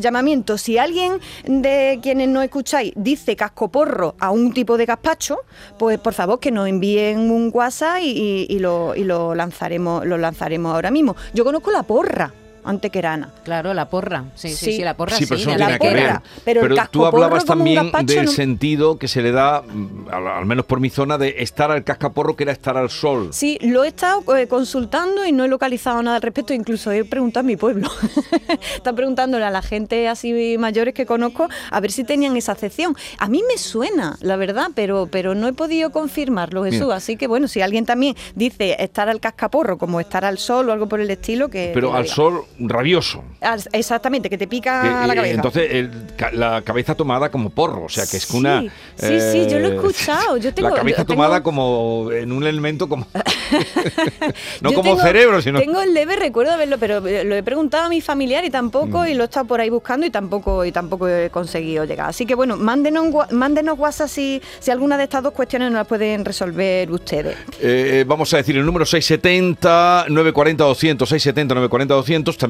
llamamiento, 0.00 0.58
si 0.58 0.78
alguien 0.78 1.20
de 1.44 2.00
quienes 2.02 2.26
no 2.28 2.42
escucháis 2.42 2.92
dice 2.96 3.36
cascoporro 3.36 4.16
a 4.18 4.32
un 4.32 4.52
tipo 4.52 4.76
de 4.76 4.79
gazpacho, 4.86 5.38
pues 5.78 5.98
por 5.98 6.14
favor 6.14 6.38
que 6.40 6.50
nos 6.50 6.68
envíen 6.68 7.30
un 7.30 7.50
WhatsApp 7.52 7.98
y, 8.02 8.10
y- 8.10 8.46
y 8.48 8.58
lo, 8.58 8.94
y 8.94 9.04
lo 9.04 9.34
lanzaremos, 9.34 10.04
lo 10.06 10.18
lanzaremos 10.18 10.74
ahora 10.74 10.90
mismo. 10.90 11.16
Yo 11.34 11.44
conozco 11.44 11.70
la 11.70 11.82
porra 11.82 12.32
antequerana. 12.64 13.30
Claro, 13.44 13.74
la 13.74 13.88
porra. 13.88 14.24
Sí, 14.34 14.48
sí, 14.50 14.56
Sí. 14.56 14.72
sí, 14.76 14.82
la 14.84 14.94
porra 14.96 15.16
Sí, 15.16 15.24
sí. 15.24 15.28
pero 15.28 15.40
eso 15.40 15.50
no 15.50 15.56
la 15.58 15.66
tiene 15.66 15.78
que 15.78 15.88
porra. 15.88 16.12
ver. 16.12 16.20
Pero 16.44 16.74
tú 16.90 17.06
hablabas 17.06 17.44
también 17.44 17.90
del 18.04 18.24
no- 18.26 18.30
sentido 18.30 18.98
que 18.98 19.08
se 19.08 19.22
le 19.22 19.32
da, 19.32 19.62
mm, 19.62 20.08
al, 20.10 20.26
al 20.28 20.46
menos 20.46 20.66
por 20.66 20.80
mi 20.80 20.90
zona, 20.90 21.18
de 21.18 21.36
estar 21.38 21.70
al 21.70 21.84
cascaporro 21.84 22.36
que 22.36 22.44
era 22.44 22.52
estar 22.52 22.76
al 22.76 22.90
sol. 22.90 23.28
Sí, 23.32 23.58
lo 23.62 23.84
he 23.84 23.88
estado 23.88 24.36
eh, 24.36 24.46
consultando 24.48 25.24
y 25.26 25.32
no 25.32 25.44
he 25.44 25.48
localizado 25.48 26.02
nada 26.02 26.16
al 26.16 26.22
respecto. 26.22 26.52
Incluso 26.54 26.90
he 26.92 27.04
preguntado 27.04 27.40
a 27.40 27.46
mi 27.46 27.56
pueblo. 27.56 27.88
Están 28.76 28.94
preguntándole 28.94 29.44
a 29.44 29.50
la 29.50 29.62
gente 29.62 30.08
así 30.08 30.56
mayores 30.58 30.94
que 30.94 31.06
conozco 31.06 31.48
a 31.70 31.80
ver 31.80 31.92
si 31.92 32.04
tenían 32.04 32.36
esa 32.36 32.52
acepción. 32.52 32.96
A 33.18 33.28
mí 33.28 33.42
me 33.48 33.58
suena, 33.58 34.16
la 34.20 34.36
verdad, 34.36 34.68
pero, 34.74 35.08
pero 35.10 35.34
no 35.34 35.48
he 35.48 35.52
podido 35.52 35.90
confirmarlo, 35.90 36.64
Jesús. 36.64 36.82
Mira. 36.82 36.96
Así 36.96 37.16
que 37.16 37.26
bueno, 37.26 37.48
si 37.48 37.60
alguien 37.60 37.86
también 37.86 38.14
dice 38.34 38.76
estar 38.78 39.08
al 39.08 39.20
cascaporro 39.20 39.78
como 39.78 40.00
estar 40.00 40.24
al 40.24 40.38
sol 40.38 40.68
o 40.68 40.72
algo 40.72 40.88
por 40.88 41.00
el 41.00 41.10
estilo, 41.10 41.48
que. 41.48 41.70
Pero 41.74 41.94
al 41.94 42.04
diga. 42.04 42.14
sol 42.14 42.42
rabioso. 42.60 43.24
Ah, 43.40 43.56
Exactamente, 43.72 44.28
que 44.30 44.38
te 44.38 44.46
pica 44.46 44.82
Que, 44.82 45.06
la 45.06 45.12
eh, 45.12 45.16
cabeza. 45.16 45.34
Entonces, 45.34 45.68
el 45.72 45.90
la 46.32 46.62
cabeza 46.62 46.94
tomada 46.94 47.30
como 47.30 47.50
porro, 47.50 47.84
o 47.84 47.88
sea, 47.88 48.04
que 48.06 48.16
es 48.18 48.24
Sí, 48.24 48.36
una... 48.36 48.62
sí, 48.96 49.20
sí, 49.32 49.46
yo 49.50 49.58
lo 49.58 49.68
he 49.68 49.70
eh, 49.72 49.74
escuchado, 49.76 50.36
yo 50.36 50.52
tengo- 50.54 50.70
la 50.70 50.76
cabeza 50.76 51.04
tengo- 51.04 51.14
tomada 51.14 51.42
como 51.42 52.10
en 52.12 52.30
un 52.32 52.44
elemento 52.44 52.88
como... 52.88 53.06
no 54.60 54.70
Yo 54.70 54.76
como 54.76 54.90
tengo- 54.94 55.02
cerebro, 55.02 55.42
sino... 55.42 55.58
Tengo 55.60 55.80
el 55.80 55.92
leve 55.94 56.16
recuerdo 56.16 56.52
de 56.52 56.58
verlo, 56.58 56.78
pero 56.78 57.04
eh, 57.06 57.24
lo 57.24 57.34
he 57.34 57.42
preguntado 57.42 57.84
a 57.84 57.88
mi 57.88 58.00
familiar 58.00 58.44
y 58.44 58.48
Mm. 58.48 58.52
tampoco, 58.52 59.06
y 59.06 59.14
lo 59.14 59.22
he 59.22 59.26
estado 59.26 59.46
por 59.46 59.60
ahí 59.60 59.70
buscando 59.70 60.04
y 60.06 60.10
tampoco, 60.10 60.64
y 60.64 60.72
tampoco 60.72 61.08
he 61.08 61.30
conseguido 61.30 61.84
llegar. 61.84 62.10
Así 62.10 62.26
que 62.26 62.34
bueno, 62.34 62.56
mándenos, 62.56 63.06
mándenos 63.32 63.78
WhatsApp 63.78 64.08
si, 64.08 64.40
si 64.58 64.70
alguna 64.70 64.96
de 64.98 65.04
estas 65.04 65.22
dos 65.22 65.32
cuestiones 65.32 65.70
no 65.70 65.78
las 65.78 65.86
pueden 65.86 66.24
resolver 66.24 66.90
ustedes. 66.90 67.36
Eh, 67.60 68.04
vamos 68.06 68.32
a 68.34 68.38
decir 68.38 68.56
el 68.56 68.64
número 68.66 68.84
670 68.84 70.06
940 70.08 70.64
200 70.64 71.08
670 71.08 71.54
940 71.54 71.94
200 71.94 72.36
también 72.38 72.49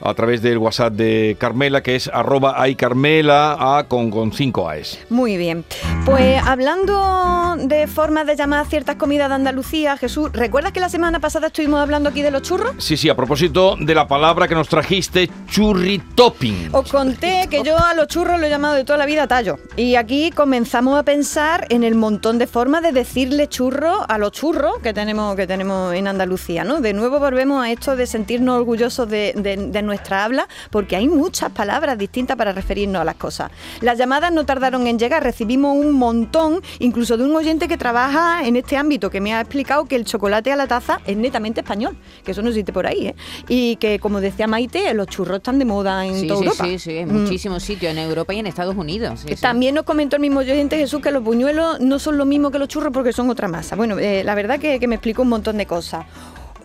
a 0.00 0.14
través 0.14 0.42
del 0.42 0.58
WhatsApp 0.58 0.92
de 0.94 1.36
Carmela 1.38 1.82
que 1.82 1.96
es 1.96 2.08
arroba 2.12 2.60
aycarmela 2.62 3.78
a 3.78 3.84
con, 3.84 4.10
con 4.10 4.32
5 4.32 4.68
A's. 4.68 4.98
Muy 5.10 5.36
bien. 5.36 5.64
Pues 6.04 6.40
hablando 6.44 7.56
de 7.58 7.86
formas 7.86 8.26
de 8.26 8.36
llamar 8.36 8.60
a 8.60 8.64
ciertas 8.64 8.96
comidas 8.96 9.28
de 9.28 9.34
Andalucía, 9.34 9.96
Jesús, 9.96 10.30
¿recuerdas 10.32 10.72
que 10.72 10.80
la 10.80 10.88
semana 10.88 11.20
pasada 11.20 11.48
estuvimos 11.48 11.80
hablando 11.80 12.08
aquí 12.08 12.22
de 12.22 12.30
los 12.30 12.42
churros? 12.42 12.72
Sí, 12.78 12.96
sí, 12.96 13.08
a 13.08 13.16
propósito 13.16 13.76
de 13.78 13.94
la 13.94 14.06
palabra 14.06 14.48
que 14.48 14.54
nos 14.54 14.68
trajiste, 14.68 15.28
churri 15.50 15.98
topping. 16.14 16.70
Os 16.72 16.90
conté 16.90 17.46
que 17.50 17.62
yo 17.62 17.76
a 17.78 17.94
los 17.94 18.08
churros 18.08 18.40
lo 18.40 18.46
he 18.46 18.50
llamado 18.50 18.74
de 18.74 18.84
toda 18.84 18.98
la 18.98 19.06
vida 19.06 19.26
tallo. 19.26 19.58
Y 19.76 19.96
aquí 19.96 20.30
comenzamos 20.30 20.98
a 20.98 21.02
pensar 21.02 21.66
en 21.68 21.84
el 21.84 21.94
montón 21.94 22.38
de 22.38 22.46
formas 22.46 22.82
de 22.82 22.92
decirle 22.92 23.48
churro 23.48 24.04
a 24.08 24.18
los 24.18 24.32
churros 24.32 24.78
que 24.82 24.92
tenemos, 24.92 25.36
que 25.36 25.46
tenemos 25.46 25.94
en 25.94 26.06
Andalucía, 26.06 26.64
¿no? 26.64 26.80
De 26.80 26.92
nuevo 26.92 27.18
volvemos 27.18 27.64
a 27.64 27.70
esto 27.70 27.96
de 27.96 28.06
sentirnos 28.06 28.58
orgullosos 28.58 29.08
de, 29.08 29.27
de- 29.36 29.56
de 29.56 29.82
nuestra 29.82 30.24
habla, 30.24 30.48
porque 30.70 30.96
hay 30.96 31.08
muchas 31.08 31.50
palabras 31.52 31.98
distintas 31.98 32.36
para 32.36 32.52
referirnos 32.52 33.00
a 33.02 33.04
las 33.04 33.16
cosas. 33.16 33.50
Las 33.80 33.98
llamadas 33.98 34.32
no 34.32 34.44
tardaron 34.44 34.86
en 34.86 34.98
llegar, 34.98 35.22
recibimos 35.22 35.76
un 35.76 35.92
montón, 35.92 36.60
incluso 36.78 37.16
de 37.16 37.24
un 37.24 37.34
oyente 37.34 37.68
que 37.68 37.76
trabaja 37.76 38.46
en 38.46 38.56
este 38.56 38.76
ámbito, 38.76 39.10
que 39.10 39.20
me 39.20 39.34
ha 39.34 39.40
explicado 39.40 39.84
que 39.86 39.96
el 39.96 40.04
chocolate 40.04 40.52
a 40.52 40.56
la 40.56 40.66
taza 40.66 41.00
es 41.06 41.16
netamente 41.16 41.60
español, 41.60 41.96
que 42.24 42.32
eso 42.32 42.42
no 42.42 42.48
existe 42.48 42.72
por 42.72 42.86
ahí, 42.86 43.08
¿eh? 43.08 43.14
Y 43.48 43.76
que, 43.76 43.98
como 43.98 44.20
decía 44.20 44.46
Maite, 44.46 44.92
los 44.94 45.06
churros 45.08 45.38
están 45.38 45.58
de 45.58 45.64
moda 45.64 46.06
en 46.06 46.14
Sí, 46.20 46.26
toda 46.26 46.40
sí, 46.40 46.44
Europa. 46.46 46.64
sí, 46.64 46.78
sí, 46.78 46.96
en 46.98 47.08
Mm. 47.08 47.22
muchísimos 47.22 47.62
sitios, 47.62 47.92
en 47.92 47.98
Europa 47.98 48.34
y 48.34 48.38
en 48.38 48.46
Estados 48.46 48.76
Unidos. 48.76 49.20
sí. 49.26 49.34
También 49.36 49.74
nos 49.74 49.84
comentó 49.84 50.16
el 50.16 50.22
mismo 50.22 50.40
oyente 50.40 50.76
Jesús 50.76 51.00
que 51.00 51.10
los 51.10 51.22
buñuelos 51.22 51.80
no 51.80 51.98
son 51.98 52.18
lo 52.18 52.24
mismo 52.26 52.50
que 52.50 52.58
los 52.58 52.68
churros 52.68 52.92
porque 52.92 53.12
son 53.12 53.30
otra 53.30 53.48
masa. 53.48 53.76
Bueno, 53.76 53.98
eh, 53.98 54.22
la 54.24 54.34
verdad 54.34 54.58
que, 54.58 54.78
que 54.80 54.86
me 54.88 54.96
explica 54.96 55.22
un 55.22 55.28
montón 55.28 55.56
de 55.56 55.66
cosas. 55.66 56.04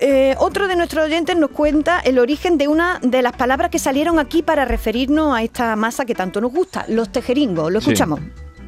Eh, 0.06 0.36
otro 0.38 0.68
de 0.68 0.76
nuestros 0.76 1.06
oyentes 1.06 1.38
nos 1.38 1.52
cuenta 1.52 2.02
el 2.02 2.20
origen 2.20 2.58
de 2.58 2.68
una 2.68 3.00
de 3.02 3.22
las 3.22 3.32
palabras 3.38 3.70
que 3.70 3.80
salieron 3.80 4.20
aquí 4.20 4.44
para 4.44 4.66
referirnos 4.66 5.34
a 5.34 5.42
esta 5.44 5.78
masa 5.78 6.04
que 6.04 6.14
tanto 6.14 6.42
nos 6.42 6.52
gusta, 6.52 6.84
los 6.90 7.10
tejeringos. 7.10 7.72
Lo 7.72 7.80
Sí. 7.80 7.92
escuchamos. 7.92 8.20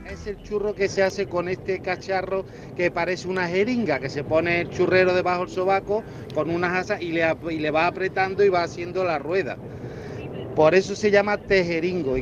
Es 0.09 0.25
el 0.27 0.41
churro 0.43 0.73
que 0.73 0.87
se 0.87 1.03
hace 1.03 1.27
con 1.27 1.49
este 1.49 1.81
cacharro 1.81 2.45
que 2.77 2.89
parece 2.89 3.27
una 3.27 3.49
jeringa, 3.49 3.99
que 3.99 4.09
se 4.09 4.23
pone 4.23 4.61
el 4.61 4.69
churrero 4.69 5.13
debajo 5.13 5.43
del 5.45 5.53
sobaco 5.53 6.03
con 6.33 6.49
unas 6.49 6.71
asas 6.73 7.01
y 7.01 7.11
le, 7.11 7.27
y 7.51 7.59
le 7.59 7.69
va 7.69 7.87
apretando 7.87 8.41
y 8.41 8.47
va 8.47 8.63
haciendo 8.63 9.03
la 9.03 9.19
rueda. 9.19 9.57
Por 10.55 10.73
eso 10.73 10.95
se 10.95 11.11
llama 11.11 11.35
tejeringo. 11.37 12.15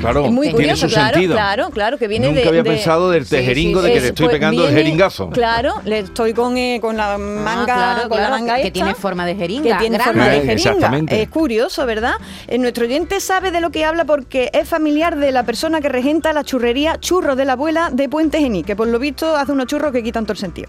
Claro, 0.00 0.24
es 0.26 0.32
muy 0.32 0.46
tiene 0.48 0.56
curioso, 0.56 0.88
su 0.88 0.94
claro, 0.94 1.14
sentido. 1.14 1.34
claro, 1.34 1.70
claro, 1.70 1.98
que 1.98 2.08
viene 2.08 2.28
Nunca 2.28 2.40
de... 2.42 2.48
había 2.48 2.62
de- 2.62 2.70
pensado 2.70 3.10
del 3.10 3.26
tejeringo, 3.28 3.82
de 3.82 3.90
que 3.90 3.96
Es- 3.96 4.02
le 4.02 4.08
estoy 4.10 4.26
pues 4.26 4.36
pegando 4.36 4.66
el 4.68 4.74
jeringazo. 4.74 5.30
Claro, 5.30 5.74
le 5.84 5.98
estoy 6.00 6.32
con, 6.34 6.56
eh, 6.56 6.78
con 6.80 6.96
la 6.96 7.18
manga, 7.18 7.62
Ah, 7.62 7.94
claro, 7.94 8.08
con 8.08 8.20
la 8.20 8.30
manga 8.30 8.56
que, 8.56 8.62
que 8.62 8.66
esta, 8.68 8.74
tiene 8.74 8.94
forma 8.94 9.26
de 9.26 9.34
jeringa. 9.34 9.76
que 9.76 9.80
tiene 9.80 9.96
grande. 9.98 10.04
forma 10.04 10.28
de 10.28 10.36
Eh, 10.36 10.40
jeringa. 10.40 10.52
exactamente. 10.54 11.22
Es 11.22 11.28
curioso, 11.28 11.86
¿verdad? 11.86 12.14
Eh, 12.46 12.58
nuestro 12.58 12.84
oyente 12.84 13.20
sabe 13.20 13.50
de 13.50 13.60
lo 13.60 13.70
que 13.70 13.84
habla 13.84 14.04
porque 14.04 14.50
es 14.52 14.68
familiar 14.68 15.16
de 15.16 15.32
la 15.32 15.42
persona 15.44 15.80
que 15.80 15.88
regenta 15.88 16.32
la 16.32 16.44
churrería 16.44 16.98
Churro 17.00 17.36
de 17.36 17.44
la 17.44 17.52
Abuela 17.52 17.90
de 17.92 18.08
Puente 18.08 18.38
Genil, 18.40 18.64
que 18.64 18.76
por 18.76 18.88
lo 18.88 18.98
visto 18.98 19.36
hace 19.36 19.52
unos 19.52 19.66
churros 19.66 19.92
que 19.92 20.02
quitan 20.02 20.24
todo 20.24 20.32
el 20.34 20.38
sentido. 20.38 20.68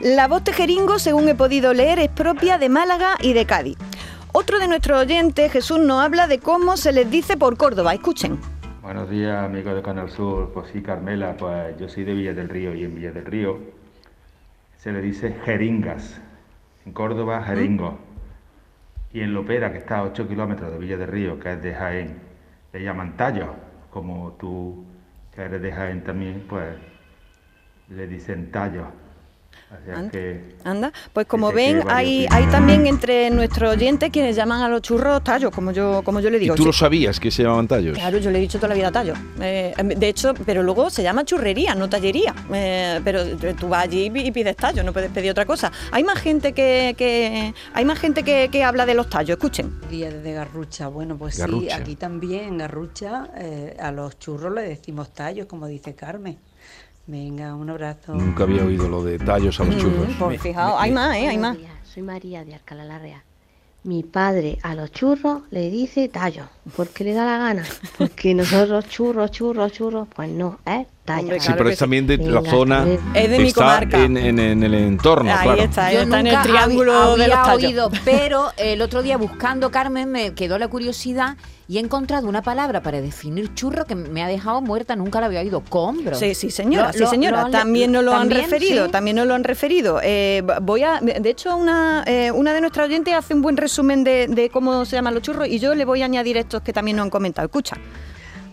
La 0.00 0.28
voz 0.28 0.44
tejeringo, 0.44 0.98
según 0.98 1.28
he 1.28 1.34
podido 1.34 1.74
leer, 1.74 1.98
es 1.98 2.08
propia 2.08 2.56
de 2.58 2.68
Málaga 2.68 3.16
y 3.20 3.32
de 3.34 3.44
Cádiz. 3.44 3.76
Otro 4.32 4.58
de 4.60 4.68
nuestros 4.68 5.00
oyentes, 5.02 5.50
Jesús, 5.50 5.80
nos 5.80 6.02
habla 6.04 6.28
de 6.28 6.38
cómo 6.38 6.76
se 6.76 6.92
les 6.92 7.10
dice 7.10 7.36
por 7.36 7.56
Córdoba. 7.56 7.92
Escuchen. 7.94 8.38
Buenos 8.82 9.10
días, 9.10 9.44
amigos 9.44 9.74
de 9.74 9.82
Canal 9.82 10.08
Sur. 10.08 10.54
Pues 10.54 10.68
sí, 10.68 10.80
Carmela, 10.80 11.36
pues 11.36 11.76
yo 11.76 11.86
soy 11.86 12.02
de 12.04 12.14
Villa 12.14 12.32
del 12.32 12.48
Río 12.48 12.74
y 12.74 12.84
en 12.84 12.94
Villa 12.94 13.12
del 13.12 13.26
Río 13.26 13.58
se 14.78 14.90
le 14.90 15.02
dice 15.02 15.34
jeringas. 15.44 16.18
En 16.86 16.94
Córdoba, 16.94 17.42
jeringo. 17.42 17.98
Y 19.12 19.20
en 19.20 19.34
Lopera, 19.34 19.70
que 19.70 19.76
está 19.76 19.98
a 19.98 20.04
8 20.04 20.26
kilómetros 20.26 20.72
de 20.72 20.78
Villa 20.78 20.96
del 20.96 21.08
Río, 21.08 21.38
que 21.38 21.52
es 21.52 21.62
de 21.62 21.74
Jaén, 21.74 22.22
le 22.72 22.82
llaman 22.82 23.18
tallo. 23.18 23.48
Como 23.90 24.32
tú, 24.40 24.86
que 25.34 25.42
eres 25.42 25.60
de 25.60 25.72
Jaén 25.72 26.02
también, 26.02 26.46
pues 26.48 26.74
le 27.90 28.06
dicen 28.06 28.50
tallo. 28.50 28.86
Anda. 30.64 30.92
pues 31.12 31.26
como 31.26 31.52
ven, 31.52 31.82
hay, 31.88 32.26
hay 32.30 32.44
también 32.46 32.86
entre 32.86 33.30
nuestros 33.30 33.74
oyentes 33.76 34.10
quienes 34.10 34.36
llaman 34.36 34.62
a 34.62 34.68
los 34.68 34.82
churros 34.82 35.22
tallos, 35.24 35.50
como 35.52 35.72
yo, 35.72 36.02
como 36.04 36.20
yo 36.20 36.28
le 36.30 36.36
¿Y 36.36 36.40
digo. 36.40 36.54
tú 36.54 36.64
lo 36.66 36.72
sabías 36.72 37.18
que 37.20 37.30
se 37.30 37.42
llamaban 37.44 37.66
tallos? 37.68 37.96
Claro, 37.96 38.18
yo 38.18 38.30
le 38.30 38.38
he 38.38 38.40
dicho 38.40 38.58
toda 38.58 38.68
la 38.68 38.74
vida 38.74 38.90
tallo. 38.92 39.14
Eh, 39.40 39.72
de 39.96 40.08
hecho, 40.08 40.34
pero 40.44 40.62
luego 40.62 40.90
se 40.90 41.02
llama 41.02 41.24
churrería, 41.24 41.74
no 41.74 41.88
tallería. 41.88 42.34
Eh, 42.52 43.00
pero 43.04 43.24
tú 43.54 43.68
vas 43.68 43.84
allí 43.84 44.10
y 44.14 44.30
pides 44.32 44.56
tallo, 44.56 44.82
no 44.82 44.92
puedes 44.92 45.10
pedir 45.10 45.30
otra 45.30 45.46
cosa. 45.46 45.72
Hay 45.92 46.04
más 46.04 46.18
gente 46.18 46.52
que, 46.52 46.94
que- 46.98 47.54
hay 47.72 47.84
más 47.84 47.98
gente 47.98 48.22
que, 48.22 48.48
que 48.50 48.64
habla 48.64 48.86
de 48.86 48.94
los 48.94 49.08
tallos. 49.08 49.36
Escuchen. 49.36 49.80
Día 49.90 50.10
desde 50.10 50.32
Garrucha. 50.32 50.88
Bueno, 50.88 51.16
pues 51.16 51.36
sí, 51.36 51.70
aquí 51.70 51.96
también 51.96 52.44
en 52.44 52.58
Garrucha 52.58 53.28
eh, 53.36 53.76
a 53.80 53.92
los 53.92 54.18
churros 54.18 54.52
le 54.54 54.62
decimos 54.62 55.12
tallos, 55.14 55.46
como 55.46 55.66
dice 55.66 55.94
Carmen. 55.94 56.38
Venga, 57.10 57.56
un 57.56 57.68
abrazo. 57.68 58.14
Nunca 58.14 58.44
había 58.44 58.64
oído 58.64 58.88
lo 58.88 59.02
de 59.02 59.18
tallos 59.18 59.58
a 59.58 59.64
los 59.64 59.76
churros. 59.78 60.08
Mm, 60.10 60.18
pues 60.18 60.40
fijaos, 60.40 60.76
hay 60.78 60.92
más, 60.92 61.16
¿eh? 61.16 61.26
Hay 61.26 61.38
más. 61.38 61.58
Soy 61.82 62.04
María 62.04 62.44
de 62.44 62.54
Alcalá 62.54 62.84
la 62.84 63.00
Real. 63.00 63.20
Mi 63.82 64.04
padre 64.04 64.60
a 64.62 64.76
los 64.76 64.92
churros 64.92 65.42
le 65.50 65.70
dice 65.70 66.08
tallo, 66.08 66.44
porque 66.76 67.02
le 67.02 67.14
da 67.14 67.24
la 67.24 67.38
gana. 67.38 67.64
Porque 67.98 68.32
nosotros 68.32 68.88
churros, 68.88 69.32
churros, 69.32 69.72
churros, 69.72 70.06
pues 70.14 70.30
no, 70.30 70.60
¿eh? 70.64 70.86
Hombre, 71.08 71.40
Sí, 71.40 71.46
claro 71.46 71.58
pero 71.58 71.70
es 71.70 71.78
también 71.78 72.06
de 72.06 72.18
Venga, 72.18 72.40
la 72.40 72.50
zona. 72.50 72.86
Es 73.14 73.30
de 73.30 73.38
mi 73.40 73.48
está 73.48 73.60
comarca. 73.62 73.98
En, 74.04 74.16
en- 74.16 74.38
en 74.38 74.62
el 74.62 74.74
entorno, 74.74 75.32
Ahí 75.32 75.42
claro. 75.42 75.62
está, 75.62 75.92
Yo 75.92 76.02
está 76.02 76.20
en 76.20 76.26
el 76.28 76.32
nunca 76.34 76.42
triángulo 76.48 76.92
había, 76.94 77.24
de 77.24 77.28
los 77.30 77.42
tallos. 77.42 77.64
oído, 77.64 77.90
pero 78.04 78.52
el 78.58 78.80
otro 78.80 79.02
día 79.02 79.16
buscando 79.16 79.70
Carmen 79.72 80.08
me 80.12 80.34
quedó 80.34 80.56
la 80.58 80.68
curiosidad 80.68 81.36
y 81.66 81.78
he 81.78 81.80
encontrado 81.80 82.28
una 82.28 82.42
palabra 82.42 82.80
para 82.82 83.00
definir 83.00 83.52
churro 83.54 83.86
que 83.86 83.96
me 83.96 84.22
ha 84.22 84.28
dejado 84.28 84.60
muerta, 84.60 84.94
nunca 84.94 85.18
la 85.20 85.26
había 85.26 85.40
oído, 85.40 85.62
combro. 85.68 86.14
Sí, 86.14 86.34
sí, 86.36 86.50
señora, 86.50 86.88
Lo- 86.88 86.92
sí, 86.92 86.98
lo- 87.00 87.06
señora. 87.10 87.42
lo- 87.44 87.50
también 87.50 87.90
nos 87.90 88.04
lo 88.04 88.14
han 88.14 88.30
referido, 88.30 88.86
sí. 88.86 88.92
también 88.92 89.16
nos 89.16 89.26
lo 89.26 89.34
han 89.34 89.42
referido. 89.42 90.00
Eh, 90.04 90.44
voy 90.62 90.84
a, 90.84 91.00
de 91.00 91.28
hecho, 91.30 91.56
una, 91.56 92.04
eh, 92.06 92.30
una 92.30 92.52
de 92.52 92.60
nuestras 92.60 92.86
oyentes 92.86 93.14
hace 93.14 93.34
un 93.34 93.42
buen 93.42 93.56
resumen 93.56 94.04
de, 94.04 94.28
de 94.28 94.48
cómo 94.50 94.84
se 94.84 94.94
llaman 94.96 95.14
los 95.14 95.22
churros 95.24 95.48
y 95.48 95.58
yo 95.58 95.74
le 95.74 95.84
voy 95.84 96.02
a 96.02 96.04
añadir 96.04 96.36
estos 96.36 96.62
que 96.62 96.72
también 96.72 96.98
nos 96.98 97.04
han 97.04 97.10
comentado. 97.10 97.46
Escucha. 97.46 97.76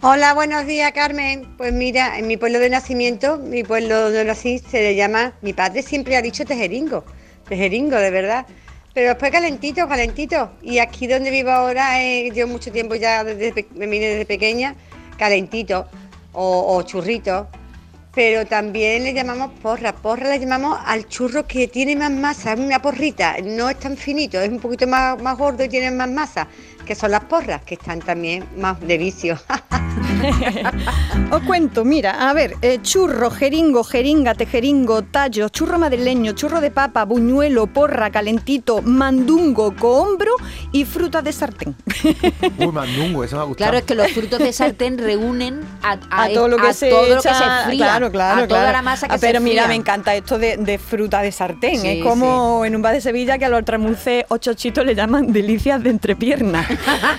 Hola, 0.03 0.35
buenos 0.35 0.67
días, 0.67 0.91
Carmen. 0.91 1.55
Pues 1.57 1.73
mira, 1.73 2.19
en 2.19 2.27
mi 2.27 2.37
pueblo 2.37 2.59
de 2.59 2.69
nacimiento, 2.69 3.39
mi 3.39 3.63
pueblo 3.63 3.99
donde 3.99 4.25
nací, 4.25 4.59
se 4.59 4.83
le 4.83 4.95
llama, 4.95 5.33
mi 5.41 5.53
padre 5.53 5.81
siempre 5.81 6.15
ha 6.15 6.21
dicho 6.21 6.45
tejeringo, 6.45 7.03
tejeringo, 7.49 7.95
de 7.95 8.11
verdad. 8.11 8.45
Pero 8.93 9.09
después 9.09 9.31
calentito, 9.31 9.87
calentito. 9.87 10.51
Y 10.61 10.77
aquí 10.77 11.07
donde 11.07 11.31
vivo 11.31 11.49
ahora, 11.49 12.03
eh, 12.03 12.29
llevo 12.29 12.51
mucho 12.51 12.71
tiempo 12.71 12.93
ya, 12.93 13.23
desde, 13.23 13.65
me 13.73 13.87
vine 13.87 14.05
desde 14.09 14.27
pequeña, 14.27 14.75
calentito 15.17 15.87
o, 16.31 16.75
o 16.75 16.83
churrito. 16.83 17.47
Pero 18.13 18.45
también 18.45 19.03
le 19.03 19.13
llamamos 19.13 19.51
porra. 19.61 19.93
Porra 19.95 20.29
le 20.29 20.39
llamamos 20.39 20.77
al 20.85 21.07
churro 21.07 21.47
que 21.47 21.67
tiene 21.67 21.95
más 21.95 22.11
masa, 22.11 22.53
es 22.53 22.59
una 22.59 22.83
porrita. 22.83 23.37
No 23.43 23.67
es 23.67 23.79
tan 23.79 23.97
finito, 23.97 24.39
es 24.39 24.49
un 24.49 24.59
poquito 24.59 24.85
más, 24.85 25.19
más 25.23 25.35
gordo 25.39 25.63
y 25.63 25.69
tiene 25.69 25.89
más 25.89 26.09
masa, 26.09 26.47
que 26.87 26.95
son 26.95 27.11
las 27.11 27.23
porras, 27.25 27.61
que 27.63 27.75
están 27.75 27.99
también 27.99 28.45
más 28.57 28.79
de 28.79 28.97
vicio. 28.97 29.37
Os 31.31 31.41
cuento, 31.43 31.83
mira, 31.83 32.29
a 32.29 32.33
ver, 32.33 32.55
eh, 32.61 32.79
churro, 32.81 33.29
jeringo, 33.29 33.83
jeringa, 33.83 34.33
tejeringo, 34.35 35.01
tallo, 35.03 35.49
churro 35.49 35.77
madrileño, 35.77 36.31
churro 36.31 36.61
de 36.61 36.71
papa, 36.71 37.03
buñuelo, 37.03 37.67
porra, 37.67 38.09
calentito, 38.09 38.81
mandungo, 38.81 39.75
cohombro 39.75 40.31
y 40.71 40.85
fruta 40.85 41.21
de 41.21 41.33
sartén. 41.33 41.75
Uy, 42.57 42.67
mandungo, 42.71 43.23
eso 43.23 43.35
me 43.35 43.41
ha 43.41 43.45
gustado. 43.45 43.69
Claro, 43.69 43.77
es 43.79 43.83
que 43.83 43.95
los 43.95 44.11
frutos 44.13 44.39
de 44.39 44.53
sartén 44.53 44.97
reúnen 44.97 45.59
a, 45.83 45.97
A, 46.23 46.29
todo 46.29 46.47
lo 46.47 46.57
que, 46.57 46.67
a 46.67 46.73
se, 46.73 46.89
todo 46.89 47.01
lo 47.15 47.21
que 47.21 47.27
echa- 47.29 47.59
se 47.63 47.65
fría, 47.69 47.85
Claro, 47.85 48.11
claro, 48.11 48.43
a 48.43 48.47
toda 48.47 48.59
claro. 48.61 48.77
la 48.77 48.81
masa 48.81 49.07
que 49.07 49.15
Ah, 49.15 49.17
Pero 49.19 49.39
se 49.39 49.43
mira, 49.43 49.63
fría. 49.63 49.67
me 49.67 49.75
encanta 49.75 50.15
esto 50.15 50.37
de, 50.39 50.57
de 50.57 50.77
fruta 50.77 51.21
de 51.21 51.31
sartén. 51.31 51.79
Sí, 51.81 51.87
es 51.99 52.03
como 52.03 52.63
en 52.65 52.75
un 52.75 52.81
bar 52.81 52.93
de 52.93 53.01
Sevilla 53.01 53.37
que 53.37 53.45
a 53.45 53.49
los 53.49 53.65
tramuces 53.65 54.25
o 54.29 54.37
chochitos 54.37 54.85
le 54.85 54.95
llaman 54.95 55.33
delicias 55.33 55.83
de 55.83 55.89
entrepierna. 55.89 56.65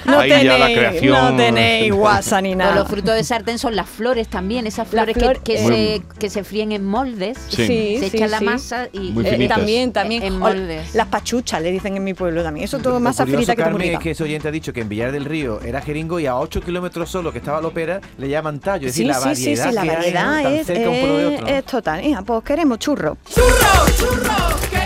No 0.04 0.18
Ahí 0.20 0.30
ya 0.30 0.42
la 0.58 0.66
tenéis, 0.66 0.78
creación- 0.78 1.12
no 1.30 1.36
tenéis 1.36 1.92
guasa 1.92 2.40
ni 2.40 2.54
nada. 2.54 2.74
los 2.74 2.88
frutos 2.88 3.14
de 3.14 3.24
sartén 3.24 3.58
son 3.58 3.76
las 3.76 3.88
flores 3.88 4.28
también, 4.28 4.66
esas 4.66 4.88
flores 4.88 5.16
flor- 5.16 5.40
que, 5.42 5.54
que 5.54 5.64
eh, 5.64 6.02
se, 6.12 6.18
que 6.18 6.30
se 6.30 6.44
fríen 6.44 6.72
en 6.72 6.84
moldes. 6.84 7.36
Sí. 7.48 7.66
Sí, 7.66 7.96
se 8.00 8.10
sí, 8.10 8.16
echa 8.16 8.26
la 8.28 8.40
masa 8.40 8.88
y 8.92 9.12
Eh, 9.24 9.48
también, 9.48 9.92
también. 9.92 10.22
En 10.22 10.34
O 10.34 10.38
moldes. 10.38 10.94
las 10.94 11.06
pachuchas 11.08 11.60
le 11.62 11.70
dicen 11.70 11.96
en 11.96 12.04
mi 12.04 12.14
pueblo 12.14 12.42
también. 12.42 12.64
Eso 12.64 12.78
todo 12.78 12.98
masa 13.00 13.24
frita 13.26 13.40
que 13.40 13.46
te 13.46 13.56
Carmen, 13.56 13.72
bonita. 13.78 13.98
es 13.98 14.02
que 14.02 14.10
ese 14.12 14.22
oyente 14.24 14.48
ha 14.48 14.50
dicho 14.50 14.72
que 14.72 14.80
en 14.80 14.88
Villar 14.88 15.12
del 15.12 15.24
Río 15.24 15.60
era 15.62 15.80
jeringo 15.80 16.18
y 16.20 16.26
a 16.26 16.36
8 16.36 16.60
kilómetros 16.62 17.10
solo 17.10 17.32
que 17.32 17.38
estaba 17.38 17.60
Lopera 17.60 18.00
le 18.18 18.28
llaman 18.28 18.58
tallo. 18.60 18.88
Es 18.88 18.94
Sí, 18.94 19.04
decir, 19.04 19.22
la 19.24 19.34
sí, 19.34 19.36
sí, 19.36 19.44
variedad 19.56 19.68
sí, 19.68 19.74
la 19.74 19.84
variedad 19.84 21.48
es 21.48 21.64
total. 21.64 22.04
Hija, 22.04 22.22
pues 22.22 22.42
queremos 22.44 22.78
churro. 22.78 23.16
Churro, 23.32 23.46
churro, 23.96 24.77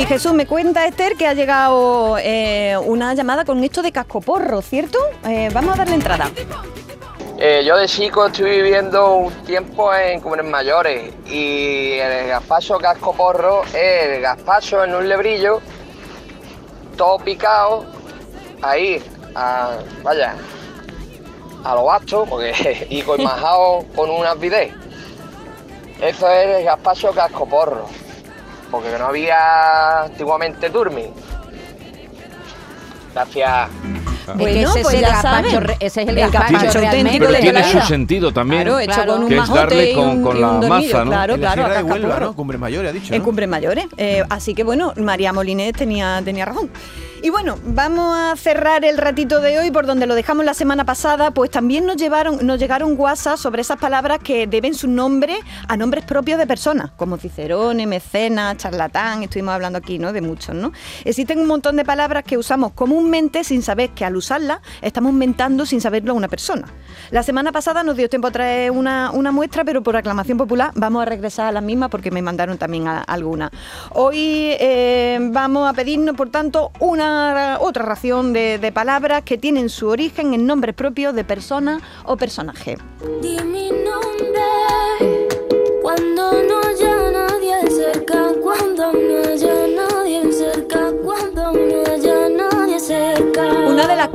Y 0.00 0.06
Jesús, 0.06 0.32
me 0.32 0.46
cuenta 0.46 0.86
Esther 0.86 1.14
que 1.14 1.26
ha 1.26 1.34
llegado 1.34 2.16
eh, 2.18 2.74
una 2.86 3.12
llamada 3.12 3.44
con 3.44 3.62
esto 3.62 3.82
de 3.82 3.92
cascoporro, 3.92 4.62
¿cierto? 4.62 4.98
Eh, 5.28 5.50
vamos 5.52 5.74
a 5.74 5.76
darle 5.76 5.94
entrada. 5.94 6.30
Eh, 7.38 7.62
yo 7.66 7.76
de 7.76 7.86
chico 7.86 8.24
estoy 8.24 8.50
viviendo 8.62 9.14
un 9.16 9.32
tiempo 9.44 9.94
en 9.94 10.20
Comunes 10.20 10.46
Mayores 10.46 11.12
y 11.26 11.92
el 11.98 12.28
gazpacho 12.28 12.78
casco 12.78 13.12
porro 13.12 13.62
es 13.74 14.04
el 14.06 14.22
gazpacho 14.22 14.82
en 14.84 14.94
un 14.94 15.06
lebrillo, 15.06 15.60
todo 16.96 17.18
picado, 17.18 17.84
ahí, 18.62 19.02
a- 19.34 19.80
vaya, 20.02 20.34
a 21.62 21.74
lo 21.74 21.84
vasto, 21.84 22.24
porque, 22.24 22.86
y 22.88 23.02
con 23.02 23.22
majado 23.22 23.84
con 23.94 24.08
unas 24.08 24.38
bidés. 24.40 24.72
Eso 26.00 26.26
es 26.30 26.46
el 26.58 26.64
gazpacho 26.64 27.10
casco 27.12 27.44
porro, 27.46 27.86
porque 28.70 28.88
no 28.98 29.06
había 29.06 30.02
antiguamente 30.04 30.70
turmi. 30.70 31.06
Gracias. 33.14 33.68
Es 33.68 34.36
que 34.36 34.38
Bueno, 34.38 34.70
ese 34.70 34.82
pues 34.82 34.86
es 34.86 34.94
el 34.94 35.00
ya 35.00 35.10
gazpacho 35.22 35.60
ese 35.80 36.02
es 36.02 36.08
el 36.08 36.18
El 36.18 36.30
gazpacho 36.30 36.78
auténtico 36.78 37.18
Pero 37.18 37.32
de 37.32 37.38
tiene 37.40 37.64
su 37.72 37.80
sentido 37.80 38.32
también. 38.32 38.62
Claro, 38.62 38.78
hecho 38.78 38.94
claro. 38.94 39.12
con 39.14 39.22
un 39.24 39.28
Que 39.28 39.36
es 39.38 39.48
darle 39.52 39.92
con- 39.94 40.08
un, 40.08 40.22
con 40.22 40.40
la 40.40 40.46
dormido, 40.46 40.68
masa, 40.68 41.04
¿no? 41.04 41.10
Claro, 41.10 41.34
en 41.34 41.40
la 41.40 41.52
claro, 41.52 41.74
de 41.74 41.82
Huelva. 41.82 42.20
¿no? 42.20 42.32
Cumbres 42.34 42.60
Mayores, 42.60 42.90
ha 42.90 42.92
dicho, 42.92 43.12
En 43.12 43.18
¿no? 43.18 43.24
Cumbres 43.24 43.48
Mayores. 43.48 43.86
Eh, 43.96 44.22
así 44.30 44.54
que 44.54 44.62
bueno, 44.62 44.92
María 44.96 45.32
Molinés 45.32 45.72
tenía, 45.72 46.22
tenía 46.24 46.44
razón. 46.44 46.70
Y 47.22 47.28
bueno, 47.28 47.58
vamos 47.66 48.16
a 48.16 48.34
cerrar 48.34 48.82
el 48.82 48.96
ratito 48.96 49.42
de 49.42 49.58
hoy 49.58 49.70
por 49.70 49.84
donde 49.84 50.06
lo 50.06 50.14
dejamos 50.14 50.42
la 50.46 50.54
semana 50.54 50.86
pasada, 50.86 51.32
pues 51.32 51.50
también 51.50 51.84
nos 51.84 51.96
llevaron, 51.96 52.46
nos 52.46 52.58
llegaron 52.58 52.98
WhatsApp 52.98 53.36
sobre 53.36 53.60
esas 53.60 53.78
palabras 53.78 54.20
que 54.20 54.46
deben 54.46 54.72
su 54.72 54.88
nombre 54.88 55.36
a 55.68 55.76
nombres 55.76 56.04
propios 56.06 56.38
de 56.38 56.46
personas, 56.46 56.92
como 56.92 57.18
Cicerone, 57.18 57.86
Mecenas, 57.86 58.56
charlatán, 58.56 59.22
estuvimos 59.22 59.52
hablando 59.52 59.78
aquí, 59.78 59.98
¿no? 59.98 60.14
De 60.14 60.22
muchos, 60.22 60.54
¿no? 60.54 60.72
Existen 61.04 61.40
un 61.40 61.46
montón 61.46 61.76
de 61.76 61.84
palabras 61.84 62.24
que 62.24 62.38
usamos 62.38 62.72
comúnmente 62.72 63.44
sin 63.44 63.62
saber 63.62 63.90
que 63.90 64.06
al 64.06 64.16
usarlas 64.16 64.60
estamos 64.80 65.12
mentando 65.12 65.66
sin 65.66 65.82
saberlo 65.82 66.12
a 66.12 66.14
una 66.16 66.28
persona. 66.28 66.68
La 67.10 67.22
semana 67.22 67.52
pasada 67.52 67.82
nos 67.82 67.98
dio 67.98 68.08
tiempo 68.08 68.28
a 68.28 68.30
traer 68.30 68.70
una, 68.70 69.10
una 69.10 69.30
muestra, 69.30 69.62
pero 69.62 69.82
por 69.82 69.94
aclamación 69.94 70.38
popular 70.38 70.70
vamos 70.74 71.02
a 71.02 71.04
regresar 71.04 71.48
a 71.48 71.52
las 71.52 71.62
mismas 71.62 71.90
porque 71.90 72.10
me 72.10 72.22
mandaron 72.22 72.56
también 72.56 72.88
algunas. 72.88 73.50
Hoy 73.90 74.56
eh, 74.58 75.18
vamos 75.20 75.68
a 75.68 75.74
pedirnos, 75.74 76.16
por 76.16 76.30
tanto, 76.30 76.72
una 76.80 77.09
otra 77.60 77.84
ración 77.84 78.32
de, 78.32 78.58
de 78.58 78.72
palabras 78.72 79.22
que 79.22 79.38
tienen 79.38 79.68
su 79.68 79.88
origen 79.88 80.34
en 80.34 80.46
nombres 80.46 80.74
propios 80.74 81.14
de 81.14 81.24
personas 81.24 81.82
o 82.04 82.16
personajes. 82.16 82.78
Di 83.22 83.38
mi 83.44 83.70
nombre 83.70 84.40
cuando 85.82 86.32
no 86.42 86.60
haya 86.60 87.10
nadie 87.10 87.70
cerca, 87.70 88.32
cuando 88.42 88.92
no 88.92 89.18
haya 89.28 89.54
nadie 89.68 90.32
cerca, 90.32 90.90
cuando 91.02 91.52
no 91.54 91.82
haya 91.82 92.00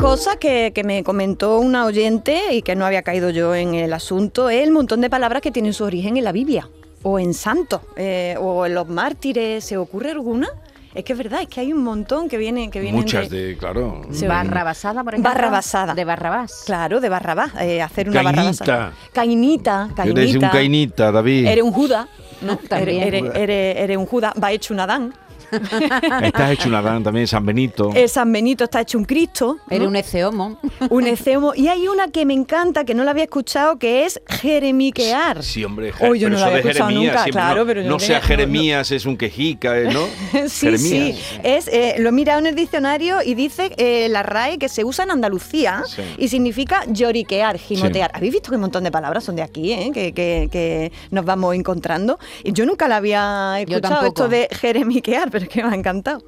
cosas 0.06 0.38
que, 0.38 0.72
que 0.74 0.84
me 0.84 1.04
comentó 1.04 1.60
una 1.60 1.86
oyente 1.86 2.54
y 2.54 2.62
que 2.62 2.76
no 2.76 2.86
había 2.86 3.02
caído 3.02 3.30
yo 3.30 3.56
en 3.56 3.74
el 3.74 3.94
asunto 3.94 4.50
es 4.50 4.64
el 4.64 4.72
montón 4.72 5.02
de 5.02 5.10
palabras 5.10 5.42
que 5.42 5.52
tienen 5.52 5.74
su 5.74 5.84
origen 5.84 6.18
en 6.18 6.24
la 6.24 6.32
Biblia 6.32 6.70
o 7.04 7.20
en 7.20 7.34
santos 7.34 7.82
eh, 7.96 8.36
o 8.40 8.66
en 8.66 8.76
los 8.76 8.88
mártires. 8.88 9.64
¿Se 9.64 9.78
ocurre 9.78 10.12
alguna? 10.12 10.50
Es 10.96 11.04
que 11.04 11.12
es 11.14 11.18
verdad, 11.18 11.42
es 11.42 11.48
que 11.50 11.60
hay 11.60 11.74
un 11.74 11.84
montón 11.84 12.30
que 12.30 12.38
vienen 12.38 12.72
que 12.72 12.80
vienen 12.80 13.02
Muchas 13.02 13.30
de, 13.30 13.58
claro. 13.58 14.02
Se- 14.12 14.28
Barrabasada, 14.30 15.04
por 15.04 15.14
ejemplo. 15.14 15.30
Barrabasada. 15.32 15.94
De 15.94 16.06
Barrabás. 16.06 16.64
Claro, 16.66 17.02
de 17.02 17.10
Barrabás, 17.10 17.52
eh, 17.60 17.82
hacer 17.82 18.08
una 18.10 18.24
Cainita. 18.24 18.36
barrabasada. 18.42 18.94
Cainita, 19.12 19.90
Eres 19.98 20.08
un 20.08 20.14
cainita. 20.16 20.52
cainita, 20.52 21.12
David. 21.12 21.48
Eres 21.48 21.64
un 21.66 21.72
Judá, 21.74 22.08
¿no? 22.42 22.56
También. 22.70 23.04
Eres, 23.04 23.24
eres- 23.24 23.36
eres- 23.36 23.78
eres 23.78 23.98
un 23.98 24.06
Judá, 24.06 24.34
va 24.42 24.52
hecho 24.54 24.74
un 24.74 24.80
Adán. 24.80 25.14
Estás 26.24 26.52
hecho 26.52 26.70
un 26.70 26.76
Adán 26.76 27.04
también, 27.04 27.28
San 27.28 27.46
Benito. 27.46 27.92
El 27.96 28.10
San 28.10 28.32
Benito 28.32 28.64
está 28.64 28.82
hecho 28.82 28.98
un 28.98 29.06
Cristo. 29.06 29.58
¿no? 29.68 29.76
Eres 29.76 29.88
un 29.88 29.96
eceomo. 29.96 30.60
Un 30.90 31.08
eceomo. 31.08 31.54
Y 31.56 31.68
hay 31.68 31.88
una 31.88 32.08
que 32.10 32.26
me 32.26 32.34
encanta, 32.34 32.84
que 32.86 32.94
no 32.94 33.04
la 33.04 33.12
había 33.12 33.24
escuchado, 33.24 33.78
que 33.78 34.06
es 34.06 34.22
jeremiquear. 34.28 35.44
Sí, 35.44 35.64
hombre, 35.64 35.94
Oh, 36.02 36.14
yo 36.16 36.28
pero 36.28 36.30
no 36.32 36.38
la 36.40 36.46
había 36.48 36.58
escuchado 36.60 36.90
Jeremías, 36.90 37.16
nunca, 37.16 37.32
claro, 37.32 37.60
no, 37.62 37.66
pero 37.68 37.82
yo 37.82 37.88
no 37.88 37.94
no 37.96 38.00
sea 38.00 38.20
tenía- 38.22 38.28
Jeremías, 38.28 38.92
es 38.92 39.06
un 39.06 39.18
quejica, 39.18 39.78
¿eh? 39.80 39.90
¿no? 39.92 40.06
Sí, 40.48 40.68
Jeremías. 40.68 41.18
sí. 41.18 41.40
Es, 41.44 41.68
eh, 41.68 41.96
lo 42.00 42.10
he 42.10 42.12
mirado 42.12 42.40
en 42.40 42.48
el 42.48 42.56
diccionario 42.56 43.22
y 43.24 43.34
dice 43.36 43.72
eh, 43.78 44.08
la 44.10 44.24
RAE 44.24 44.58
que 44.58 44.70
se 44.70 44.84
usa 44.84 45.04
en 45.06 45.12
Andalucía 45.12 45.84
Sí. 45.88 46.02
y 46.18 46.28
significa 46.28 46.84
lloriquear, 46.88 47.58
gimotear. 47.58 48.12
¿Habéis 48.14 48.34
visto 48.34 48.50
que 48.50 48.56
un 48.56 48.62
montón 48.62 48.84
de 48.84 48.92
palabras 48.92 49.24
son 49.24 49.36
de 49.36 49.42
aquí, 49.44 49.72
eh? 49.72 49.92
que, 49.94 50.12
que- 50.14 50.50
que 50.52 50.92
nos 51.12 51.26
vamos 51.26 51.56
encontrando? 51.56 52.20
Y 52.44 52.52
yo 52.54 52.66
nunca 52.66 52.88
la 52.88 52.98
había 52.98 53.60
escuchado 53.60 54.06
esto 54.08 54.28
de 54.28 54.48
jeremiquear, 54.52 55.30
pero 55.32 55.45
que 55.50 55.64
me 55.64 55.70
ha 55.70 55.76
encantado. 55.76 56.24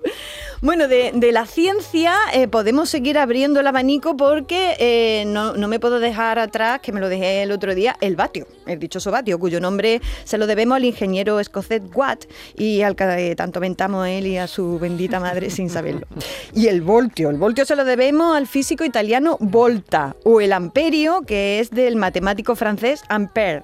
Bueno, 0.62 0.88
de, 0.88 1.14
la 1.32 1.46
ciencia 1.46 2.16
eh, 2.34 2.48
podemos 2.48 2.90
seguir 2.90 3.18
abriendo 3.18 3.60
el 3.60 3.68
abanico 3.68 4.18
porque 4.18 4.76
eh, 4.80 5.24
no, 5.28 5.54
no 5.54 5.68
me 5.68 5.80
puedo 5.80 6.00
dejar 6.00 6.40
atrás, 6.40 6.80
que 6.80 6.92
me 6.92 7.00
lo 7.00 7.10
dejé 7.10 7.44
el 7.44 7.52
otro 7.52 7.76
día, 7.76 7.96
el 8.02 8.16
vatio, 8.16 8.48
el 8.66 8.80
dichoso 8.80 9.12
vatio, 9.12 9.38
cuyo 9.38 9.60
nombre 9.60 10.02
se 10.24 10.38
lo 10.40 10.48
debemos 10.48 10.78
al 10.78 10.86
ingeniero 10.86 11.40
escocés 11.40 11.82
Watt 11.94 12.26
y 12.56 12.82
al 12.82 12.96
que 12.96 13.36
tanto 13.36 13.60
mentamos 13.60 14.06
a 14.06 14.10
él 14.10 14.26
y 14.26 14.38
a 14.38 14.48
su 14.48 14.80
bendita 14.80 15.20
madre 15.20 15.50
sin 15.52 15.70
saberlo. 15.70 16.08
Y 16.56 16.68
el 16.68 16.82
voltio, 16.82 17.30
el 17.30 17.38
voltio 17.38 17.66
se 17.66 17.76
lo 17.76 17.86
debemos 17.86 18.36
al 18.36 18.48
físico 18.48 18.84
italiano 18.84 19.38
Volta 19.40 20.16
o 20.24 20.42
el 20.42 20.54
amperio, 20.54 21.22
que 21.22 21.60
es 21.60 21.70
del 21.70 21.96
matemático 21.96 22.56
francés 22.56 23.04
Ampère. 23.10 23.64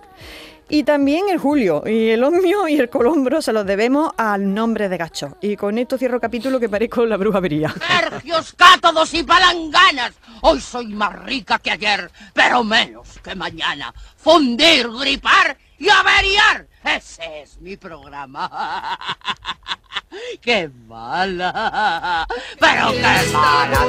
Y 0.69 0.83
también 0.83 1.29
el 1.29 1.37
Julio, 1.37 1.83
y 1.85 2.09
el 2.09 2.23
Omnio 2.23 2.67
y 2.67 2.75
el 2.79 2.89
Colombro 2.89 3.41
se 3.41 3.53
los 3.53 3.65
debemos 3.65 4.11
al 4.17 4.53
nombre 4.53 4.89
de 4.89 4.97
Gacho. 4.97 5.37
Y 5.41 5.55
con 5.55 5.77
esto 5.77 5.97
cierro 5.97 6.19
capítulo 6.19 6.59
que 6.59 6.69
parezco 6.69 7.05
la 7.05 7.17
bruja 7.17 7.39
vería. 7.39 7.73
Sergios, 7.87 8.53
cátodos 8.53 9.13
y 9.13 9.23
palanganas. 9.23 10.13
Hoy 10.41 10.61
soy 10.61 10.87
más 10.87 11.21
rica 11.23 11.59
que 11.59 11.71
ayer, 11.71 12.09
pero 12.33 12.63
menos 12.63 13.19
que 13.23 13.35
mañana. 13.35 13.93
Fundir, 14.17 14.89
gripar 14.89 15.57
y 15.77 15.89
averiar. 15.89 16.67
Ese 16.83 17.41
es 17.41 17.59
mi 17.59 17.77
programa. 17.77 18.97
¡Qué 20.41 20.69
mala! 20.87 22.27
¡Pero 22.59 22.91
qué 22.91 23.31
mala! 23.31 23.85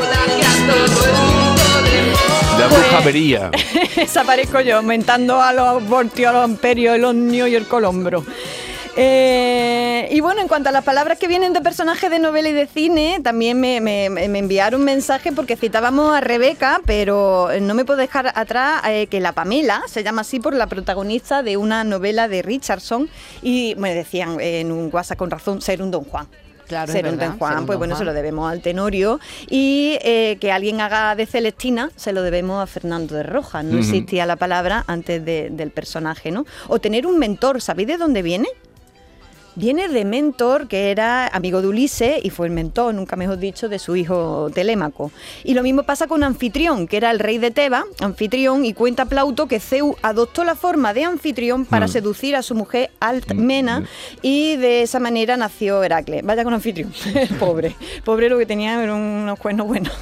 La 2.59 2.66
bruja 2.69 3.00
vería. 3.04 3.50
Esa 3.97 4.25
parezco 4.25 4.61
yo, 4.61 4.76
aumentando 4.78 5.40
a 5.40 5.52
los 5.52 5.87
voltios, 5.88 6.31
a 6.31 6.33
los 6.33 6.45
amperios, 6.45 6.95
el 6.95 7.04
Omnio 7.04 7.47
y 7.47 7.54
el 7.57 7.66
Colombro. 7.66 8.25
Eh, 8.97 10.09
y 10.12 10.21
bueno, 10.21 10.40
en 10.40 10.47
cuanto 10.47 10.69
a 10.69 10.73
las 10.73 10.85
palabras 10.85 11.19
que 11.19 11.26
vienen 11.26 11.52
de 11.52 11.61
personajes 11.61 12.09
de 12.11 12.21
novela 12.21 12.49
y 12.49 12.52
de 12.52 12.69
cine, 12.69 13.19
también 13.25 13.59
me, 13.61 13.81
me- 13.81 14.09
me 14.09 14.38
enviaron 14.38 14.81
un 14.83 14.85
mensaje 14.85 15.33
porque 15.33 15.57
citábamos 15.57 16.14
a 16.14 16.21
Rebeca, 16.21 16.81
pero 16.87 17.49
no 17.61 17.75
me 17.75 17.85
puedo 17.85 17.99
dejar 17.99 18.31
atrás 18.37 18.83
eh, 18.87 19.09
que 19.09 19.19
la 19.19 19.33
Pamela 19.33 19.83
se 19.88 20.04
llama 20.04 20.21
así 20.21 20.38
por 20.38 20.54
la 20.54 20.69
protagonista 20.69 21.43
de 21.43 21.57
una 21.57 21.83
novela 21.83 22.28
de 22.28 22.43
Richardson 22.43 23.09
y 23.43 23.75
me 23.78 23.93
decían 23.95 24.38
eh, 24.38 24.61
en 24.61 24.71
un 24.71 24.90
WhatsApp 24.93 25.19
con 25.19 25.31
razón 25.31 25.61
ser 25.61 25.83
un 25.83 25.90
Don 25.90 26.04
Juan. 26.04 26.28
Claro, 26.75 26.93
ser 26.93 27.04
un 27.06 27.19
Don 27.30 27.39
Juan, 27.39 27.52
pues 27.67 27.78
bueno, 27.78 27.95
se 27.97 28.04
lo 28.04 28.13
debemos 28.15 28.50
al 28.50 28.60
Tenorio 28.60 29.21
y 29.49 29.99
eh, 30.02 30.39
que 30.41 30.50
alguien 30.52 30.80
haga 30.80 31.15
de 31.15 31.26
Celestina 31.26 31.91
se 31.97 32.13
lo 32.13 32.23
debemos 32.23 32.63
a 32.63 32.67
Fernando 32.67 33.15
de 33.15 33.23
Rojas. 33.23 33.65
No 33.65 33.78
existía 33.78 34.26
la 34.26 34.37
palabra 34.37 34.84
antes 34.87 35.25
de- 35.25 35.50
del 35.50 35.71
personaje, 35.71 36.30
¿no? 36.30 36.45
O 36.69 36.80
tener 36.80 37.06
un 37.06 37.19
mentor, 37.19 37.60
¿sabéis 37.60 37.89
de 37.89 37.97
dónde 37.97 38.23
viene? 38.23 38.49
Viene 39.56 39.88
de 39.88 40.04
Mentor, 40.04 40.67
que 40.69 40.90
era 40.90 41.28
amigo 41.28 41.62
de 41.62 41.69
Ulises 41.69 42.25
y 42.25 42.30
fue 42.30 42.47
el 42.47 42.52
mentor, 42.52 42.93
nunca 42.95 43.14
mejor 43.17 43.38
dicho, 43.38 43.69
de 43.69 43.78
su 43.78 43.95
hijo 43.95 44.50
Telémaco. 44.52 45.12
Y 45.45 45.54
lo 45.54 45.62
mismo 45.62 45.84
pasa 45.84 46.06
con 46.08 46.25
Anfitrión, 46.25 46.88
que 46.88 46.97
era 46.97 47.10
el 47.10 47.19
rey 47.21 47.38
de 47.38 47.50
Teba, 47.52 47.84
Anfitrión, 48.00 48.64
y 48.64 48.73
cuenta 48.73 49.04
Plauto 49.04 49.47
que 49.47 49.60
Zeus 49.60 49.95
adoptó 50.02 50.43
la 50.45 50.54
forma 50.56 50.93
de 50.93 51.04
Anfitrión 51.04 51.67
para 51.67 51.86
Mm. 51.86 51.90
seducir 51.90 52.36
a 52.36 52.43
su 52.43 52.54
mujer 52.54 52.90
Altmena 53.00 53.84
y 54.23 54.56
de 54.56 54.82
esa 54.82 54.99
manera 54.99 55.36
nació 55.36 55.82
Heracles. 55.84 56.23
Vaya 56.25 56.43
con 56.45 56.54
Anfitrión, 56.54 56.93
pobre, 57.38 57.76
pobre 58.04 58.28
lo 58.28 58.38
que 58.38 58.47
tenía 58.47 58.82
eran 58.82 58.97
unos 58.97 59.38
cuernos 59.38 59.67
buenos. 59.69 59.93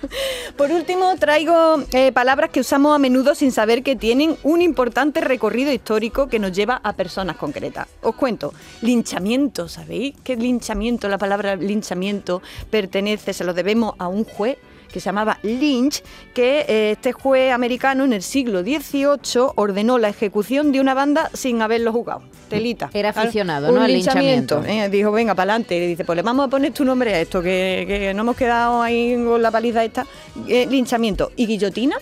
Por 0.56 0.70
último, 0.72 1.14
traigo 1.16 1.76
eh, 1.92 2.12
palabras 2.12 2.50
que 2.50 2.60
usamos 2.60 2.94
a 2.94 2.98
menudo 2.98 3.34
sin 3.34 3.52
saber 3.52 3.82
que 3.82 3.96
tienen 3.96 4.36
un 4.42 4.62
importante 4.62 5.20
recorrido 5.20 5.72
histórico 5.72 6.28
que 6.28 6.38
nos 6.38 6.52
lleva 6.52 6.80
a 6.82 6.92
personas 6.94 7.36
concretas. 7.36 7.86
Os 8.02 8.14
cuento, 8.14 8.52
linchamiento, 8.96 9.68
¿sabéis? 9.68 10.14
¿Qué 10.24 10.36
linchamiento? 10.36 11.06
La 11.08 11.18
palabra 11.18 11.54
linchamiento 11.54 12.40
pertenece, 12.70 13.34
se 13.34 13.44
lo 13.44 13.52
debemos 13.52 13.94
a 13.98 14.08
un 14.08 14.24
juez 14.24 14.56
que 14.96 15.00
se 15.00 15.10
llamaba 15.10 15.38
Lynch, 15.42 16.02
que 16.32 16.64
eh, 16.66 16.92
este 16.92 17.12
juez 17.12 17.52
americano 17.52 18.04
en 18.04 18.14
el 18.14 18.22
siglo 18.22 18.62
XVIII 18.62 19.50
ordenó 19.56 19.98
la 19.98 20.08
ejecución 20.08 20.72
de 20.72 20.80
una 20.80 20.94
banda 20.94 21.28
sin 21.34 21.60
haberlo 21.60 21.92
jugado. 21.92 22.22
Telita. 22.48 22.90
Era 22.94 23.10
aficionado, 23.10 23.68
un 23.68 23.74
¿no? 23.74 23.82
al 23.82 23.92
linchamiento. 23.92 24.56
linchamiento. 24.56 24.86
Eh, 24.86 24.88
dijo, 24.88 25.12
venga, 25.12 25.34
para 25.34 25.52
adelante. 25.52 25.76
Y 25.76 25.80
le 25.80 25.86
dice, 25.88 26.04
pues 26.04 26.16
le 26.16 26.22
vamos 26.22 26.46
a 26.46 26.48
poner 26.48 26.72
tu 26.72 26.84
nombre 26.84 27.12
a 27.12 27.20
esto, 27.20 27.42
que, 27.42 27.84
que 27.86 28.14
no 28.14 28.22
hemos 28.22 28.36
quedado 28.36 28.80
ahí 28.80 29.16
con 29.22 29.42
la 29.42 29.50
paliza 29.50 29.84
esta. 29.84 30.06
Eh, 30.48 30.66
linchamiento. 30.70 31.32
¿Y 31.36 31.46
guillotina? 31.46 31.96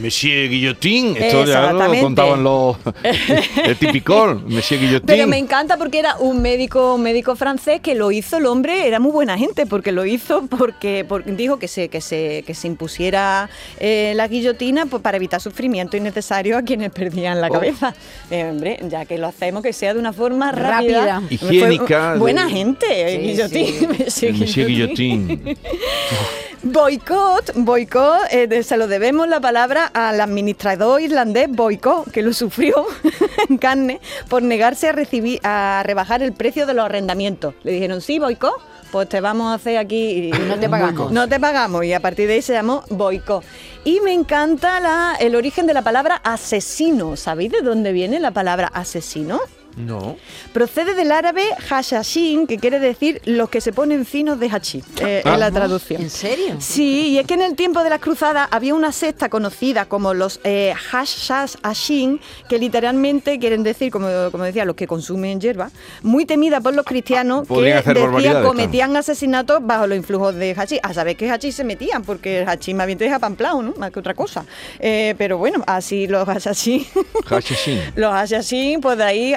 Monsieur 0.00 0.50
Guillotín, 0.50 1.16
esto 1.16 1.44
ya 1.44 1.72
lo 1.72 2.00
contaban 2.00 2.42
los. 2.42 2.76
el 3.64 3.76
típico, 3.76 4.42
Monsieur 4.46 4.80
Guillotín. 4.80 5.06
Pero 5.06 5.26
me 5.26 5.38
encanta 5.38 5.76
porque 5.76 6.00
era 6.00 6.16
un 6.16 6.42
médico, 6.42 6.96
un 6.96 7.02
médico 7.02 7.36
francés 7.36 7.80
que 7.80 7.94
lo 7.94 8.10
hizo 8.10 8.38
el 8.38 8.46
hombre, 8.46 8.86
era 8.88 8.98
muy 8.98 9.12
buena 9.12 9.38
gente, 9.38 9.66
porque 9.66 9.92
lo 9.92 10.04
hizo 10.04 10.46
porque, 10.48 11.06
porque 11.08 11.32
dijo 11.32 11.58
que 11.58 11.68
se, 11.68 11.88
que 11.94 12.00
se, 12.00 12.42
que 12.44 12.54
se 12.54 12.66
impusiera 12.66 13.48
eh, 13.78 14.14
la 14.16 14.26
guillotina 14.26 14.84
pues, 14.86 15.00
para 15.00 15.16
evitar 15.16 15.40
sufrimiento 15.40 15.96
innecesario 15.96 16.58
a 16.58 16.62
quienes 16.62 16.90
perdían 16.90 17.40
la 17.40 17.46
Oh. 17.46 17.52
cabeza. 17.52 17.94
Eh, 18.32 18.42
hombre, 18.50 18.80
ya 18.88 19.04
que 19.04 19.16
lo 19.16 19.28
hacemos, 19.28 19.62
que 19.62 19.72
sea 19.72 19.94
de 19.94 20.00
una 20.00 20.12
forma 20.12 20.50
rápida. 20.50 21.20
Rápida. 21.20 21.38
Fue 21.38 21.54
Higiénica, 21.54 22.14
buena 22.16 22.48
gente, 22.50 22.86
eh, 22.90 23.16
Sí, 23.16 23.18
guillotín. 23.28 23.88
Monsieur 23.96 24.32
El 24.34 24.40
Monsieur 24.40 24.66
Guillotín. 24.66 25.28
Guillotín. 25.28 25.58
Boicot, 26.66 27.52
boicot, 27.56 28.20
eh, 28.30 28.62
se 28.62 28.78
lo 28.78 28.88
debemos 28.88 29.28
la 29.28 29.38
palabra 29.38 29.90
al 29.92 30.18
administrador 30.18 31.00
irlandés 31.02 31.48
Boicot, 31.50 32.10
que 32.10 32.22
lo 32.22 32.32
sufrió 32.32 32.86
en 33.50 33.58
carne 33.58 34.00
por 34.30 34.42
negarse 34.42 34.88
a 34.88 34.92
recibir, 34.92 35.40
a 35.44 35.82
rebajar 35.84 36.22
el 36.22 36.32
precio 36.32 36.64
de 36.66 36.72
los 36.72 36.86
arrendamientos. 36.86 37.54
Le 37.64 37.72
dijeron, 37.72 38.00
sí, 38.00 38.18
Boicot, 38.18 38.54
pues 38.90 39.10
te 39.10 39.20
vamos 39.20 39.52
a 39.52 39.54
hacer 39.54 39.76
aquí. 39.76 40.30
no 40.48 40.58
te 40.58 40.68
pagamos. 40.70 41.12
No 41.12 41.28
te 41.28 41.38
pagamos. 41.38 41.84
Y 41.84 41.92
a 41.92 42.00
partir 42.00 42.28
de 42.28 42.34
ahí 42.34 42.42
se 42.42 42.54
llamó 42.54 42.82
Boicot. 42.88 43.44
Y 43.84 44.00
me 44.00 44.14
encanta 44.14 44.80
la- 44.80 45.16
el 45.20 45.36
origen 45.36 45.66
de 45.66 45.74
la 45.74 45.82
palabra 45.82 46.16
asesino. 46.24 47.16
¿Sabéis 47.16 47.52
de 47.52 47.60
dónde 47.60 47.92
viene 47.92 48.20
la 48.20 48.30
palabra 48.30 48.68
asesino? 48.68 49.38
No. 49.76 50.16
Procede 50.52 50.94
del 50.94 51.10
árabe 51.12 51.42
hashashin, 51.68 52.46
que 52.46 52.58
quiere 52.58 52.78
decir 52.80 53.20
los 53.24 53.48
que 53.50 53.60
se 53.60 53.72
ponen 53.72 54.06
finos 54.06 54.38
de 54.38 54.48
hachís, 54.48 54.84
eh, 55.00 55.22
Ah. 55.24 55.34
en 55.34 55.40
la 55.40 55.50
traducción. 55.50 56.00
¿En 56.02 56.10
serio? 56.10 56.56
Sí, 56.60 57.08
y 57.08 57.18
es 57.18 57.26
que 57.26 57.34
en 57.34 57.42
el 57.42 57.54
tiempo 57.56 57.82
de 57.82 57.90
las 57.90 57.98
cruzadas 58.00 58.48
había 58.50 58.74
una 58.74 58.92
secta 58.92 59.28
conocida 59.28 59.86
como 59.86 60.14
los 60.14 60.40
eh, 60.44 60.74
hashashin, 60.76 62.20
que 62.48 62.58
literalmente 62.58 63.38
quieren 63.38 63.62
decir, 63.62 63.90
como, 63.90 64.08
como 64.30 64.44
decía, 64.44 64.64
los 64.64 64.76
que 64.76 64.86
consumen 64.86 65.40
hierba, 65.40 65.70
muy 66.02 66.26
temida 66.26 66.60
por 66.60 66.74
los 66.74 66.84
cristianos 66.84 67.42
que 67.42 67.48
Podrían 67.48 67.78
hacer 67.78 67.98
decían, 67.98 68.42
cometían 68.42 68.96
asesinatos 68.96 69.58
bajo 69.62 69.86
los 69.86 69.96
influjos 69.96 70.34
de 70.34 70.54
hachís. 70.56 70.80
A 70.82 70.92
saber 70.94 71.16
qué 71.16 71.30
hachís 71.30 71.54
se 71.54 71.64
metían, 71.64 72.02
porque 72.04 72.40
el 72.42 72.48
hachís 72.48 72.74
más 72.74 72.86
bien 72.86 72.98
te 72.98 73.04
deja 73.04 73.18
pamplao, 73.18 73.62
¿no? 73.62 73.74
Más 73.76 73.90
que 73.90 73.98
otra 74.00 74.14
cosa. 74.14 74.44
Eh, 74.78 75.14
pero 75.18 75.38
bueno, 75.38 75.62
así 75.66 76.06
los 76.06 76.26
hashashin... 76.26 76.86
Hashashin. 77.26 77.80
Los 77.96 78.12
asesinos, 78.14 78.82
pues 78.82 78.98
de 78.98 79.04
ahí 79.04 79.34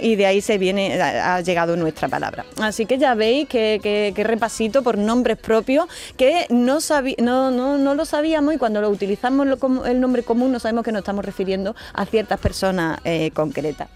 y 0.00 0.16
de 0.16 0.26
ahí 0.26 0.40
se 0.40 0.58
viene, 0.58 1.00
ha 1.00 1.40
llegado 1.40 1.76
nuestra 1.76 2.08
palabra. 2.08 2.44
Así 2.60 2.86
que 2.86 2.98
ya 2.98 3.14
veis 3.14 3.48
que, 3.48 4.12
repasito 4.24 4.82
por 4.82 4.98
nombres 4.98 5.38
propios 5.38 5.86
que 6.16 6.46
no, 6.50 6.78
no, 7.18 7.50
no, 7.50 7.78
no 7.78 7.94
lo 7.94 8.04
sabíamos 8.04 8.54
y 8.54 8.58
cuando 8.58 8.80
lo 8.80 8.90
utilizamos 8.90 9.46
el 9.86 10.00
nombre 10.00 10.22
común 10.22 10.52
no 10.52 10.58
sabemos 10.58 10.84
que 10.84 10.92
nos 10.92 11.00
estamos 11.00 11.24
refiriendo 11.24 11.74
a 11.94 12.06
ciertas 12.06 12.38
personas 12.38 13.00
eh, 13.04 13.30
concretas. 13.32 13.88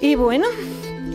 Y 0.00 0.16
bueno, 0.16 0.46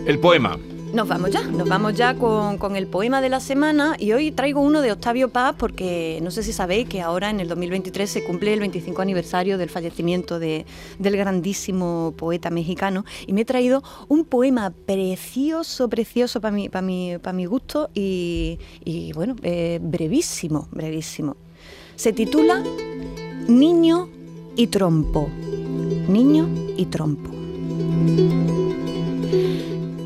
El 0.06 0.20
poema. 0.20 0.58
Nos 0.94 1.08
vamos 1.08 1.30
ya, 1.30 1.44
nos 1.44 1.70
vamos 1.70 1.94
ya 1.94 2.16
con, 2.16 2.58
con 2.58 2.76
el 2.76 2.88
poema 2.88 3.22
de 3.22 3.30
la 3.30 3.40
semana 3.40 3.96
y 4.00 4.12
hoy 4.14 4.32
traigo 4.32 4.60
uno 4.60 4.82
de 4.82 4.92
Octavio 4.92 5.30
Paz 5.30 5.54
porque 5.58 6.20
no 6.24 6.32
sé 6.32 6.42
si 6.42 6.52
sabéis 6.52 6.90
que 6.90 7.00
ahora 7.02 7.30
en 7.30 7.40
el 7.40 7.48
2023 7.48 8.10
se 8.10 8.24
cumple 8.24 8.54
el 8.54 8.60
25 8.60 9.00
aniversario 9.02 9.58
del 9.60 9.70
fallecimiento 9.70 10.40
de- 10.40 10.66
del 10.98 11.16
grandísimo 11.16 12.14
poeta 12.18 12.50
mexicano 12.50 13.06
y 13.28 13.34
me 13.34 13.42
he 13.42 13.46
traído 13.46 13.84
un 14.08 14.26
poema 14.26 14.72
precioso, 14.88 15.90
precioso 15.90 16.42
para 16.42 16.56
mi, 16.56 16.70
para 16.70 16.82
mi, 16.82 17.14
mi 17.34 17.46
gusto 17.46 17.90
y, 17.94 18.58
y, 18.84 19.14
bueno, 19.14 19.36
eh, 19.44 19.80
brevísimo, 19.82 20.68
brevísimo. 20.72 21.36
Se 21.96 22.14
titula 22.14 22.64
Niño 23.48 24.10
y 24.56 24.68
trompo. 24.68 25.30
Niño 26.08 26.50
y 26.78 26.86
trompo. 26.86 27.30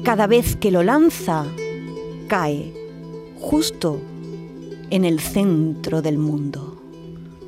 Cada 0.04 0.28
vez 0.28 0.56
que 0.58 0.70
lo 0.72 0.84
lanza, 0.84 1.46
cae 2.28 2.74
justo 3.40 4.02
en 4.90 5.06
el 5.06 5.20
centro 5.20 6.02
del 6.02 6.18
mundo. 6.18 6.82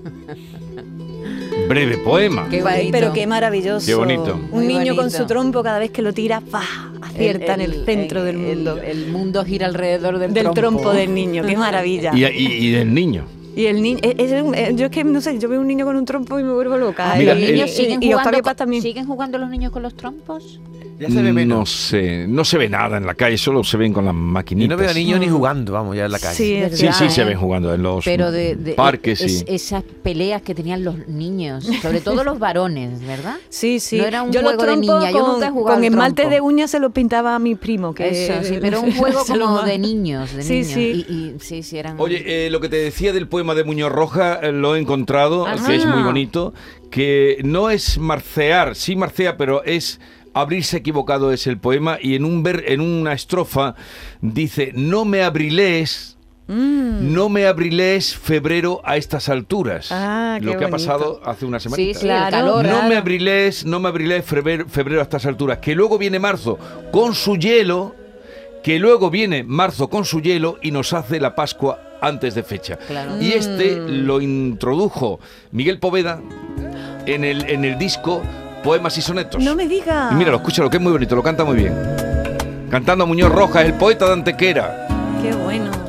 Breve 1.68 1.98
poema. 1.98 2.48
Qué. 2.50 2.64
Pero 2.92 3.12
qué 3.14 3.28
maravilloso. 3.28 3.86
Qué 3.86 3.96
bonito. 3.96 4.36
Un 4.52 4.64
Muy 4.66 4.68
niño 4.68 4.96
con 4.96 5.06
bonito. 5.06 5.18
su 5.18 5.26
trompo 5.26 5.64
cada 5.64 5.80
vez 5.80 5.92
que 5.92 6.02
lo 6.02 6.14
tira, 6.14 6.42
¡fa! 6.42 6.62
acierta 7.02 7.54
en 7.56 7.62
el 7.62 7.86
centro 7.86 8.24
del 8.24 8.38
mundo. 8.38 8.78
El, 8.78 9.00
el 9.06 9.08
mundo 9.12 9.44
gira 9.46 9.66
alrededor 9.68 10.20
del, 10.20 10.34
del 10.34 10.52
trompo 10.52 10.92
del 10.94 11.14
niño, 11.14 11.44
qué 11.46 11.56
maravilla. 11.58 12.12
Y, 12.14 12.26
y- 12.26 12.68
y 12.68 12.72
del 12.72 12.94
niño. 12.94 13.24
Y 13.56 13.68
el 13.68 13.82
niño, 13.82 14.00
es- 14.02 14.16
es 14.32 14.42
un- 14.44 14.54
eh, 14.54 14.74
yo 14.76 14.86
es 14.88 14.92
que 14.92 15.04
no 15.06 15.22
sé, 15.22 15.40
yo 15.40 15.48
veo 15.48 15.62
un 15.62 15.68
niño 15.68 15.86
con 15.86 15.96
un 15.96 16.04
trompo 16.04 16.38
y 16.40 16.44
me 16.44 16.52
vuelvo 16.52 16.78
loca. 16.78 17.14
Ah, 17.14 17.16
Mira, 17.18 17.34
los 17.36 17.42
el- 17.44 17.54
niños 17.54 17.70
eh, 17.70 17.74
siguen 17.74 18.04
y 18.04 18.08
jugando, 18.12 18.32
Paz 18.32 18.42
con- 18.42 18.56
también. 18.58 18.82
¿Siguen 18.82 19.06
jugando 19.08 19.38
los 19.38 19.50
niños 19.50 19.72
con 19.72 19.82
los 19.82 19.96
trompos? 19.96 20.60
Ya 20.98 21.10
se 21.10 21.22
ve 21.22 21.34
menos. 21.34 21.60
No 21.60 21.66
sé, 21.66 22.26
no 22.28 22.46
se 22.46 22.58
ve 22.58 22.70
nada 22.70 22.96
en 22.98 23.06
la 23.06 23.16
calle, 23.16 23.38
solo 23.38 23.64
se 23.66 23.76
ven 23.76 23.92
con 23.92 24.06
las 24.06 24.14
Y 24.14 24.18
maquinitas. 24.18 24.78
no 24.78 24.82
veo 24.82 24.90
a 24.90 24.94
niños 24.94 25.20
ni 25.20 25.28
jugando, 25.28 25.74
vamos, 25.74 25.96
ya 25.96 26.06
en 26.06 26.12
la 26.12 26.20
calle. 26.20 26.70
Sí, 26.72 26.88
Sí, 26.94 27.10
se 27.10 27.22
¿eh? 27.22 27.26
ven 27.26 27.38
jugando 27.38 27.74
en 27.74 27.84
los 27.84 28.06
Pero 28.06 28.32
de, 28.32 28.56
de- 28.56 28.74
parques 28.74 29.20
es- 29.22 29.44
y... 29.48 29.54
esas 29.56 29.84
peleas 30.04 30.42
que 30.42 30.56
tenían 30.56 30.84
los 30.86 31.08
niños, 31.08 31.66
sobre 31.82 32.00
todo 32.00 32.24
los 32.24 32.40
varones, 32.40 33.02
¿verdad? 33.06 33.36
Sí, 33.50 33.80
sí. 33.82 33.98
No 33.98 34.06
era 34.06 34.24
un 34.24 34.32
yo 34.32 34.42
juego 34.42 34.64
de 34.66 34.78
niña, 34.78 35.12
yo 35.12 35.20
con, 35.20 35.32
nunca 35.34 35.48
he 35.48 35.52
jugado 35.52 35.76
con 35.76 35.84
al 35.86 35.92
esmalte 35.92 36.30
de 36.30 36.40
uñas 36.42 36.72
se 36.72 36.80
lo 36.80 36.90
pintaba 36.92 37.36
a 37.36 37.40
mi 37.40 37.56
primo. 37.56 37.94
Que 37.94 38.26
Eso, 38.28 38.44
sí, 38.48 38.58
pero 38.62 38.80
un 38.82 38.92
juego 38.96 39.24
como 39.26 39.64
de 39.64 39.78
niños, 39.78 40.34
de 40.34 40.44
Sí, 40.44 40.54
niños. 40.54 40.68
sí. 40.72 41.06
Y, 41.10 41.14
y 41.14 41.36
sí, 41.42 41.62
sí, 41.64 41.78
eran... 41.78 42.00
Oye, 42.00 42.24
eh, 42.46 42.50
lo 42.50 42.62
que 42.62 42.70
te 42.70 42.78
decía 42.78 43.12
del 43.12 43.28
poema 43.28 43.54
de 43.54 43.64
Muñoz 43.66 43.92
Roja 43.92 44.40
eh, 44.42 44.52
lo 44.54 44.76
he 44.76 44.80
encontrado, 44.80 45.46
Ajá. 45.46 45.66
que 45.68 45.76
es 45.76 45.86
muy 45.86 46.04
bonito, 46.04 46.54
que 46.90 47.42
no 47.44 47.70
es 47.70 47.98
marcear, 47.98 48.76
sí 48.76 48.96
marcea, 48.96 49.36
pero 49.36 49.64
es 49.66 50.00
abrirse 50.36 50.78
equivocado 50.78 51.32
es 51.32 51.48
el 51.48 51.58
poema 51.58 51.98
y 52.02 52.14
en 52.16 52.26
un 52.26 52.44
ver, 52.44 52.66
en 52.68 52.82
una 52.82 53.14
estrofa 53.14 53.74
dice 54.22 54.72
no 54.76 55.04
me 55.06 55.24
abriles, 55.24 56.12
Mm. 56.48 57.12
no 57.12 57.28
me 57.28 57.48
abriles 57.48 58.16
febrero 58.16 58.80
a 58.86 58.98
estas 58.98 59.30
alturas. 59.30 59.88
Ah, 59.92 60.38
qué 60.40 60.46
lo 60.46 60.56
que 60.60 60.66
ha 60.66 60.70
pasado 60.70 61.20
hace 61.26 61.44
una 61.44 61.60
semana. 61.60 61.78
sí, 61.78 61.96
sí, 61.96 62.02
Claro. 62.02 62.58
No 62.58 62.60
claro. 62.62 62.88
me 62.88 62.96
abriles, 62.98 63.66
no 63.66 63.80
me 63.80 63.88
abriles 63.90 64.24
febrero, 64.24 64.68
febrero 64.70 65.00
a 65.00 65.04
estas 65.06 65.26
alturas. 65.26 65.58
Que 65.58 65.74
luego 65.74 65.98
viene 65.98 66.20
marzo 66.20 66.60
con 66.92 67.16
su 67.16 67.36
hielo, 67.38 67.96
que 68.64 68.78
luego 68.78 69.10
viene 69.10 69.44
marzo 69.44 69.90
con 69.90 70.06
su 70.06 70.22
hielo 70.22 70.60
y 70.62 70.70
nos 70.70 70.94
hace 70.94 71.20
la 71.20 71.34
Pascua 71.34 71.80
antes 72.00 72.36
de 72.36 72.44
fecha. 72.44 72.78
Claro. 72.78 73.20
Y 73.20 73.32
este 73.32 73.78
lo 73.78 74.22
introdujo 74.22 75.20
Miguel 75.52 75.80
Poveda 75.80 76.22
en 77.08 77.24
el, 77.24 77.50
en 77.50 77.66
el 77.66 77.80
disco 77.80 78.22
Poemas 78.66 78.98
y 78.98 79.02
Sonetos. 79.04 79.44
No 79.44 79.56
me 79.56 79.68
digas. 79.68 80.12
Y 80.12 80.16
míralo, 80.16 80.38
escúchalo, 80.38 80.72
que 80.72 80.78
es 80.78 80.84
muy 80.84 80.92
bonito, 80.92 81.16
lo 81.16 81.22
canta 81.22 81.46
muy 81.46 81.56
bien. 81.56 81.76
Cantando 82.72 83.04
a 83.04 83.08
Muñoz 83.08 83.32
Rojas, 83.32 83.64
el 83.64 83.76
poeta 83.76 84.08
de 84.08 84.14
Antequera. 84.14 84.88
Qué 85.22 85.32
bueno. 85.36 85.85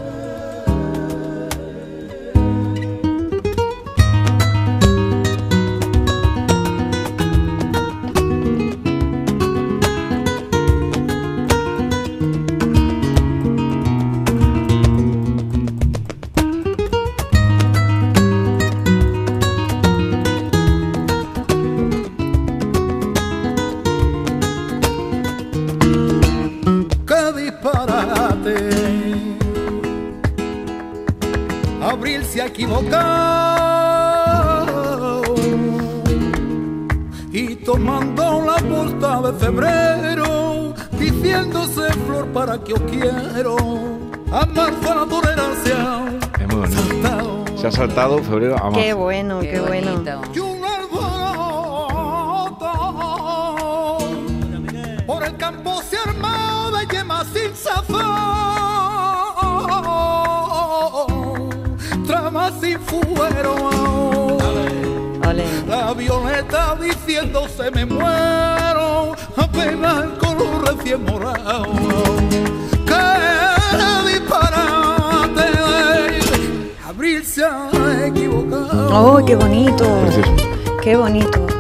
Diciéndose 41.66 41.92
flor 42.06 42.26
para 42.32 42.58
que 42.58 42.74
os 42.74 42.80
quiero, 42.82 43.56
a 44.32 44.46
marzo 44.46 44.94
la 44.94 45.06
tolerancia. 45.06 46.04
Es 46.38 46.46
muy 46.46 46.60
bonito. 46.60 46.82
saltado. 46.82 47.44
Se 47.56 47.66
ha 47.66 47.72
saltado 47.72 48.18
febrero 48.18 48.56
a 48.56 48.64
marzo. 48.70 48.80
Qué 48.80 48.92
bueno, 48.94 49.40
qué, 49.40 49.60
bueno. 49.60 49.92
bonito. 49.92 50.20
Y 50.34 50.38
un 50.38 50.64
alboroto 50.64 51.18
por 55.06 55.24
el 55.24 55.36
campo 55.36 55.82
se 55.82 55.96
armó 55.98 56.70
de 56.70 56.86
yemas 56.94 57.26
sin 57.28 57.54
sazón, 57.54 58.06
tramas 62.06 62.52
sin 62.60 62.78
fuero. 62.80 64.36
La 65.68 65.92
violeta 65.94 66.76
diciéndose 66.80 67.70
me 67.72 67.84
muero, 67.84 69.16
apenas 69.36 70.04
¡Oh, 78.92 79.20
qué 79.26 79.34
bonito! 79.34 79.84
¡Qué 80.82 80.96
bonito! 80.96 81.55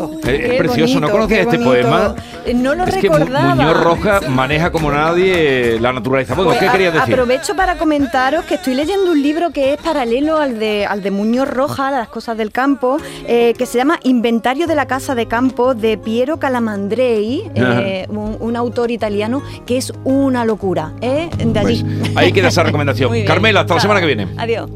Bonito! 0.00 0.20
Bueno, 0.22 0.38
es- 0.52 0.58
precioso, 0.58 1.00
¿no 1.00 1.08
bonito, 1.08 1.28
qué 1.28 1.40
este 1.40 1.58
bonito. 1.58 1.64
poema? 1.88 2.14
Eh, 2.46 2.54
No 2.54 2.74
lo 2.74 2.84
es 2.84 2.94
que 2.96 3.00
recordaba. 3.02 3.54
Muñoz 3.54 3.80
Roja 3.84 4.20
maneja 4.28 4.70
como 4.72 4.90
nadie 4.90 5.78
la 5.80 5.92
naturaleza. 5.92 6.34
Bueno, 6.34 6.50
Pues 6.50 6.60
¿qué 6.60 6.68
a- 6.68 6.72
querías 6.72 6.92
decir? 6.94 7.12
Aprovecho 7.14 7.54
para 7.54 7.76
comentaros 7.78 8.44
que 8.44 8.54
estoy 8.54 8.74
leyendo 8.74 9.12
un 9.12 9.22
libro 9.22 9.50
que 9.50 9.74
es 9.74 9.80
paralelo 9.80 10.38
al 10.38 10.58
de, 10.58 10.86
al 10.86 11.02
de 11.02 11.10
Muñoz 11.10 11.48
Roja, 11.48 11.90
Las 11.90 12.08
cosas 12.08 12.36
del 12.36 12.50
campo, 12.50 12.98
eh, 13.26 13.54
que 13.56 13.66
se 13.66 13.78
llama 13.78 13.98
Inventario 14.02 14.66
de 14.66 14.74
la 14.74 14.86
casa 14.86 15.14
de 15.14 15.26
campo 15.26 15.74
de 15.74 15.98
Piero 15.98 16.38
Calamandrei, 16.38 17.50
eh, 17.54 18.06
un, 18.08 18.36
un 18.40 18.56
autor 18.56 18.90
italiano 18.90 19.42
que 19.66 19.76
es 19.76 19.92
una 20.04 20.44
locura. 20.44 20.92
¿eh? 21.00 21.28
De 21.44 21.58
allí. 21.58 21.84
Pues 21.84 22.16
ahí 22.16 22.32
queda 22.32 22.48
esa 22.48 22.62
recomendación. 22.62 23.10
Carmela, 23.26 23.60
hasta 23.60 23.74
la 23.74 23.80
semana 23.80 24.00
que 24.00 24.06
viene. 24.06 24.28
Adiós. 24.36 24.68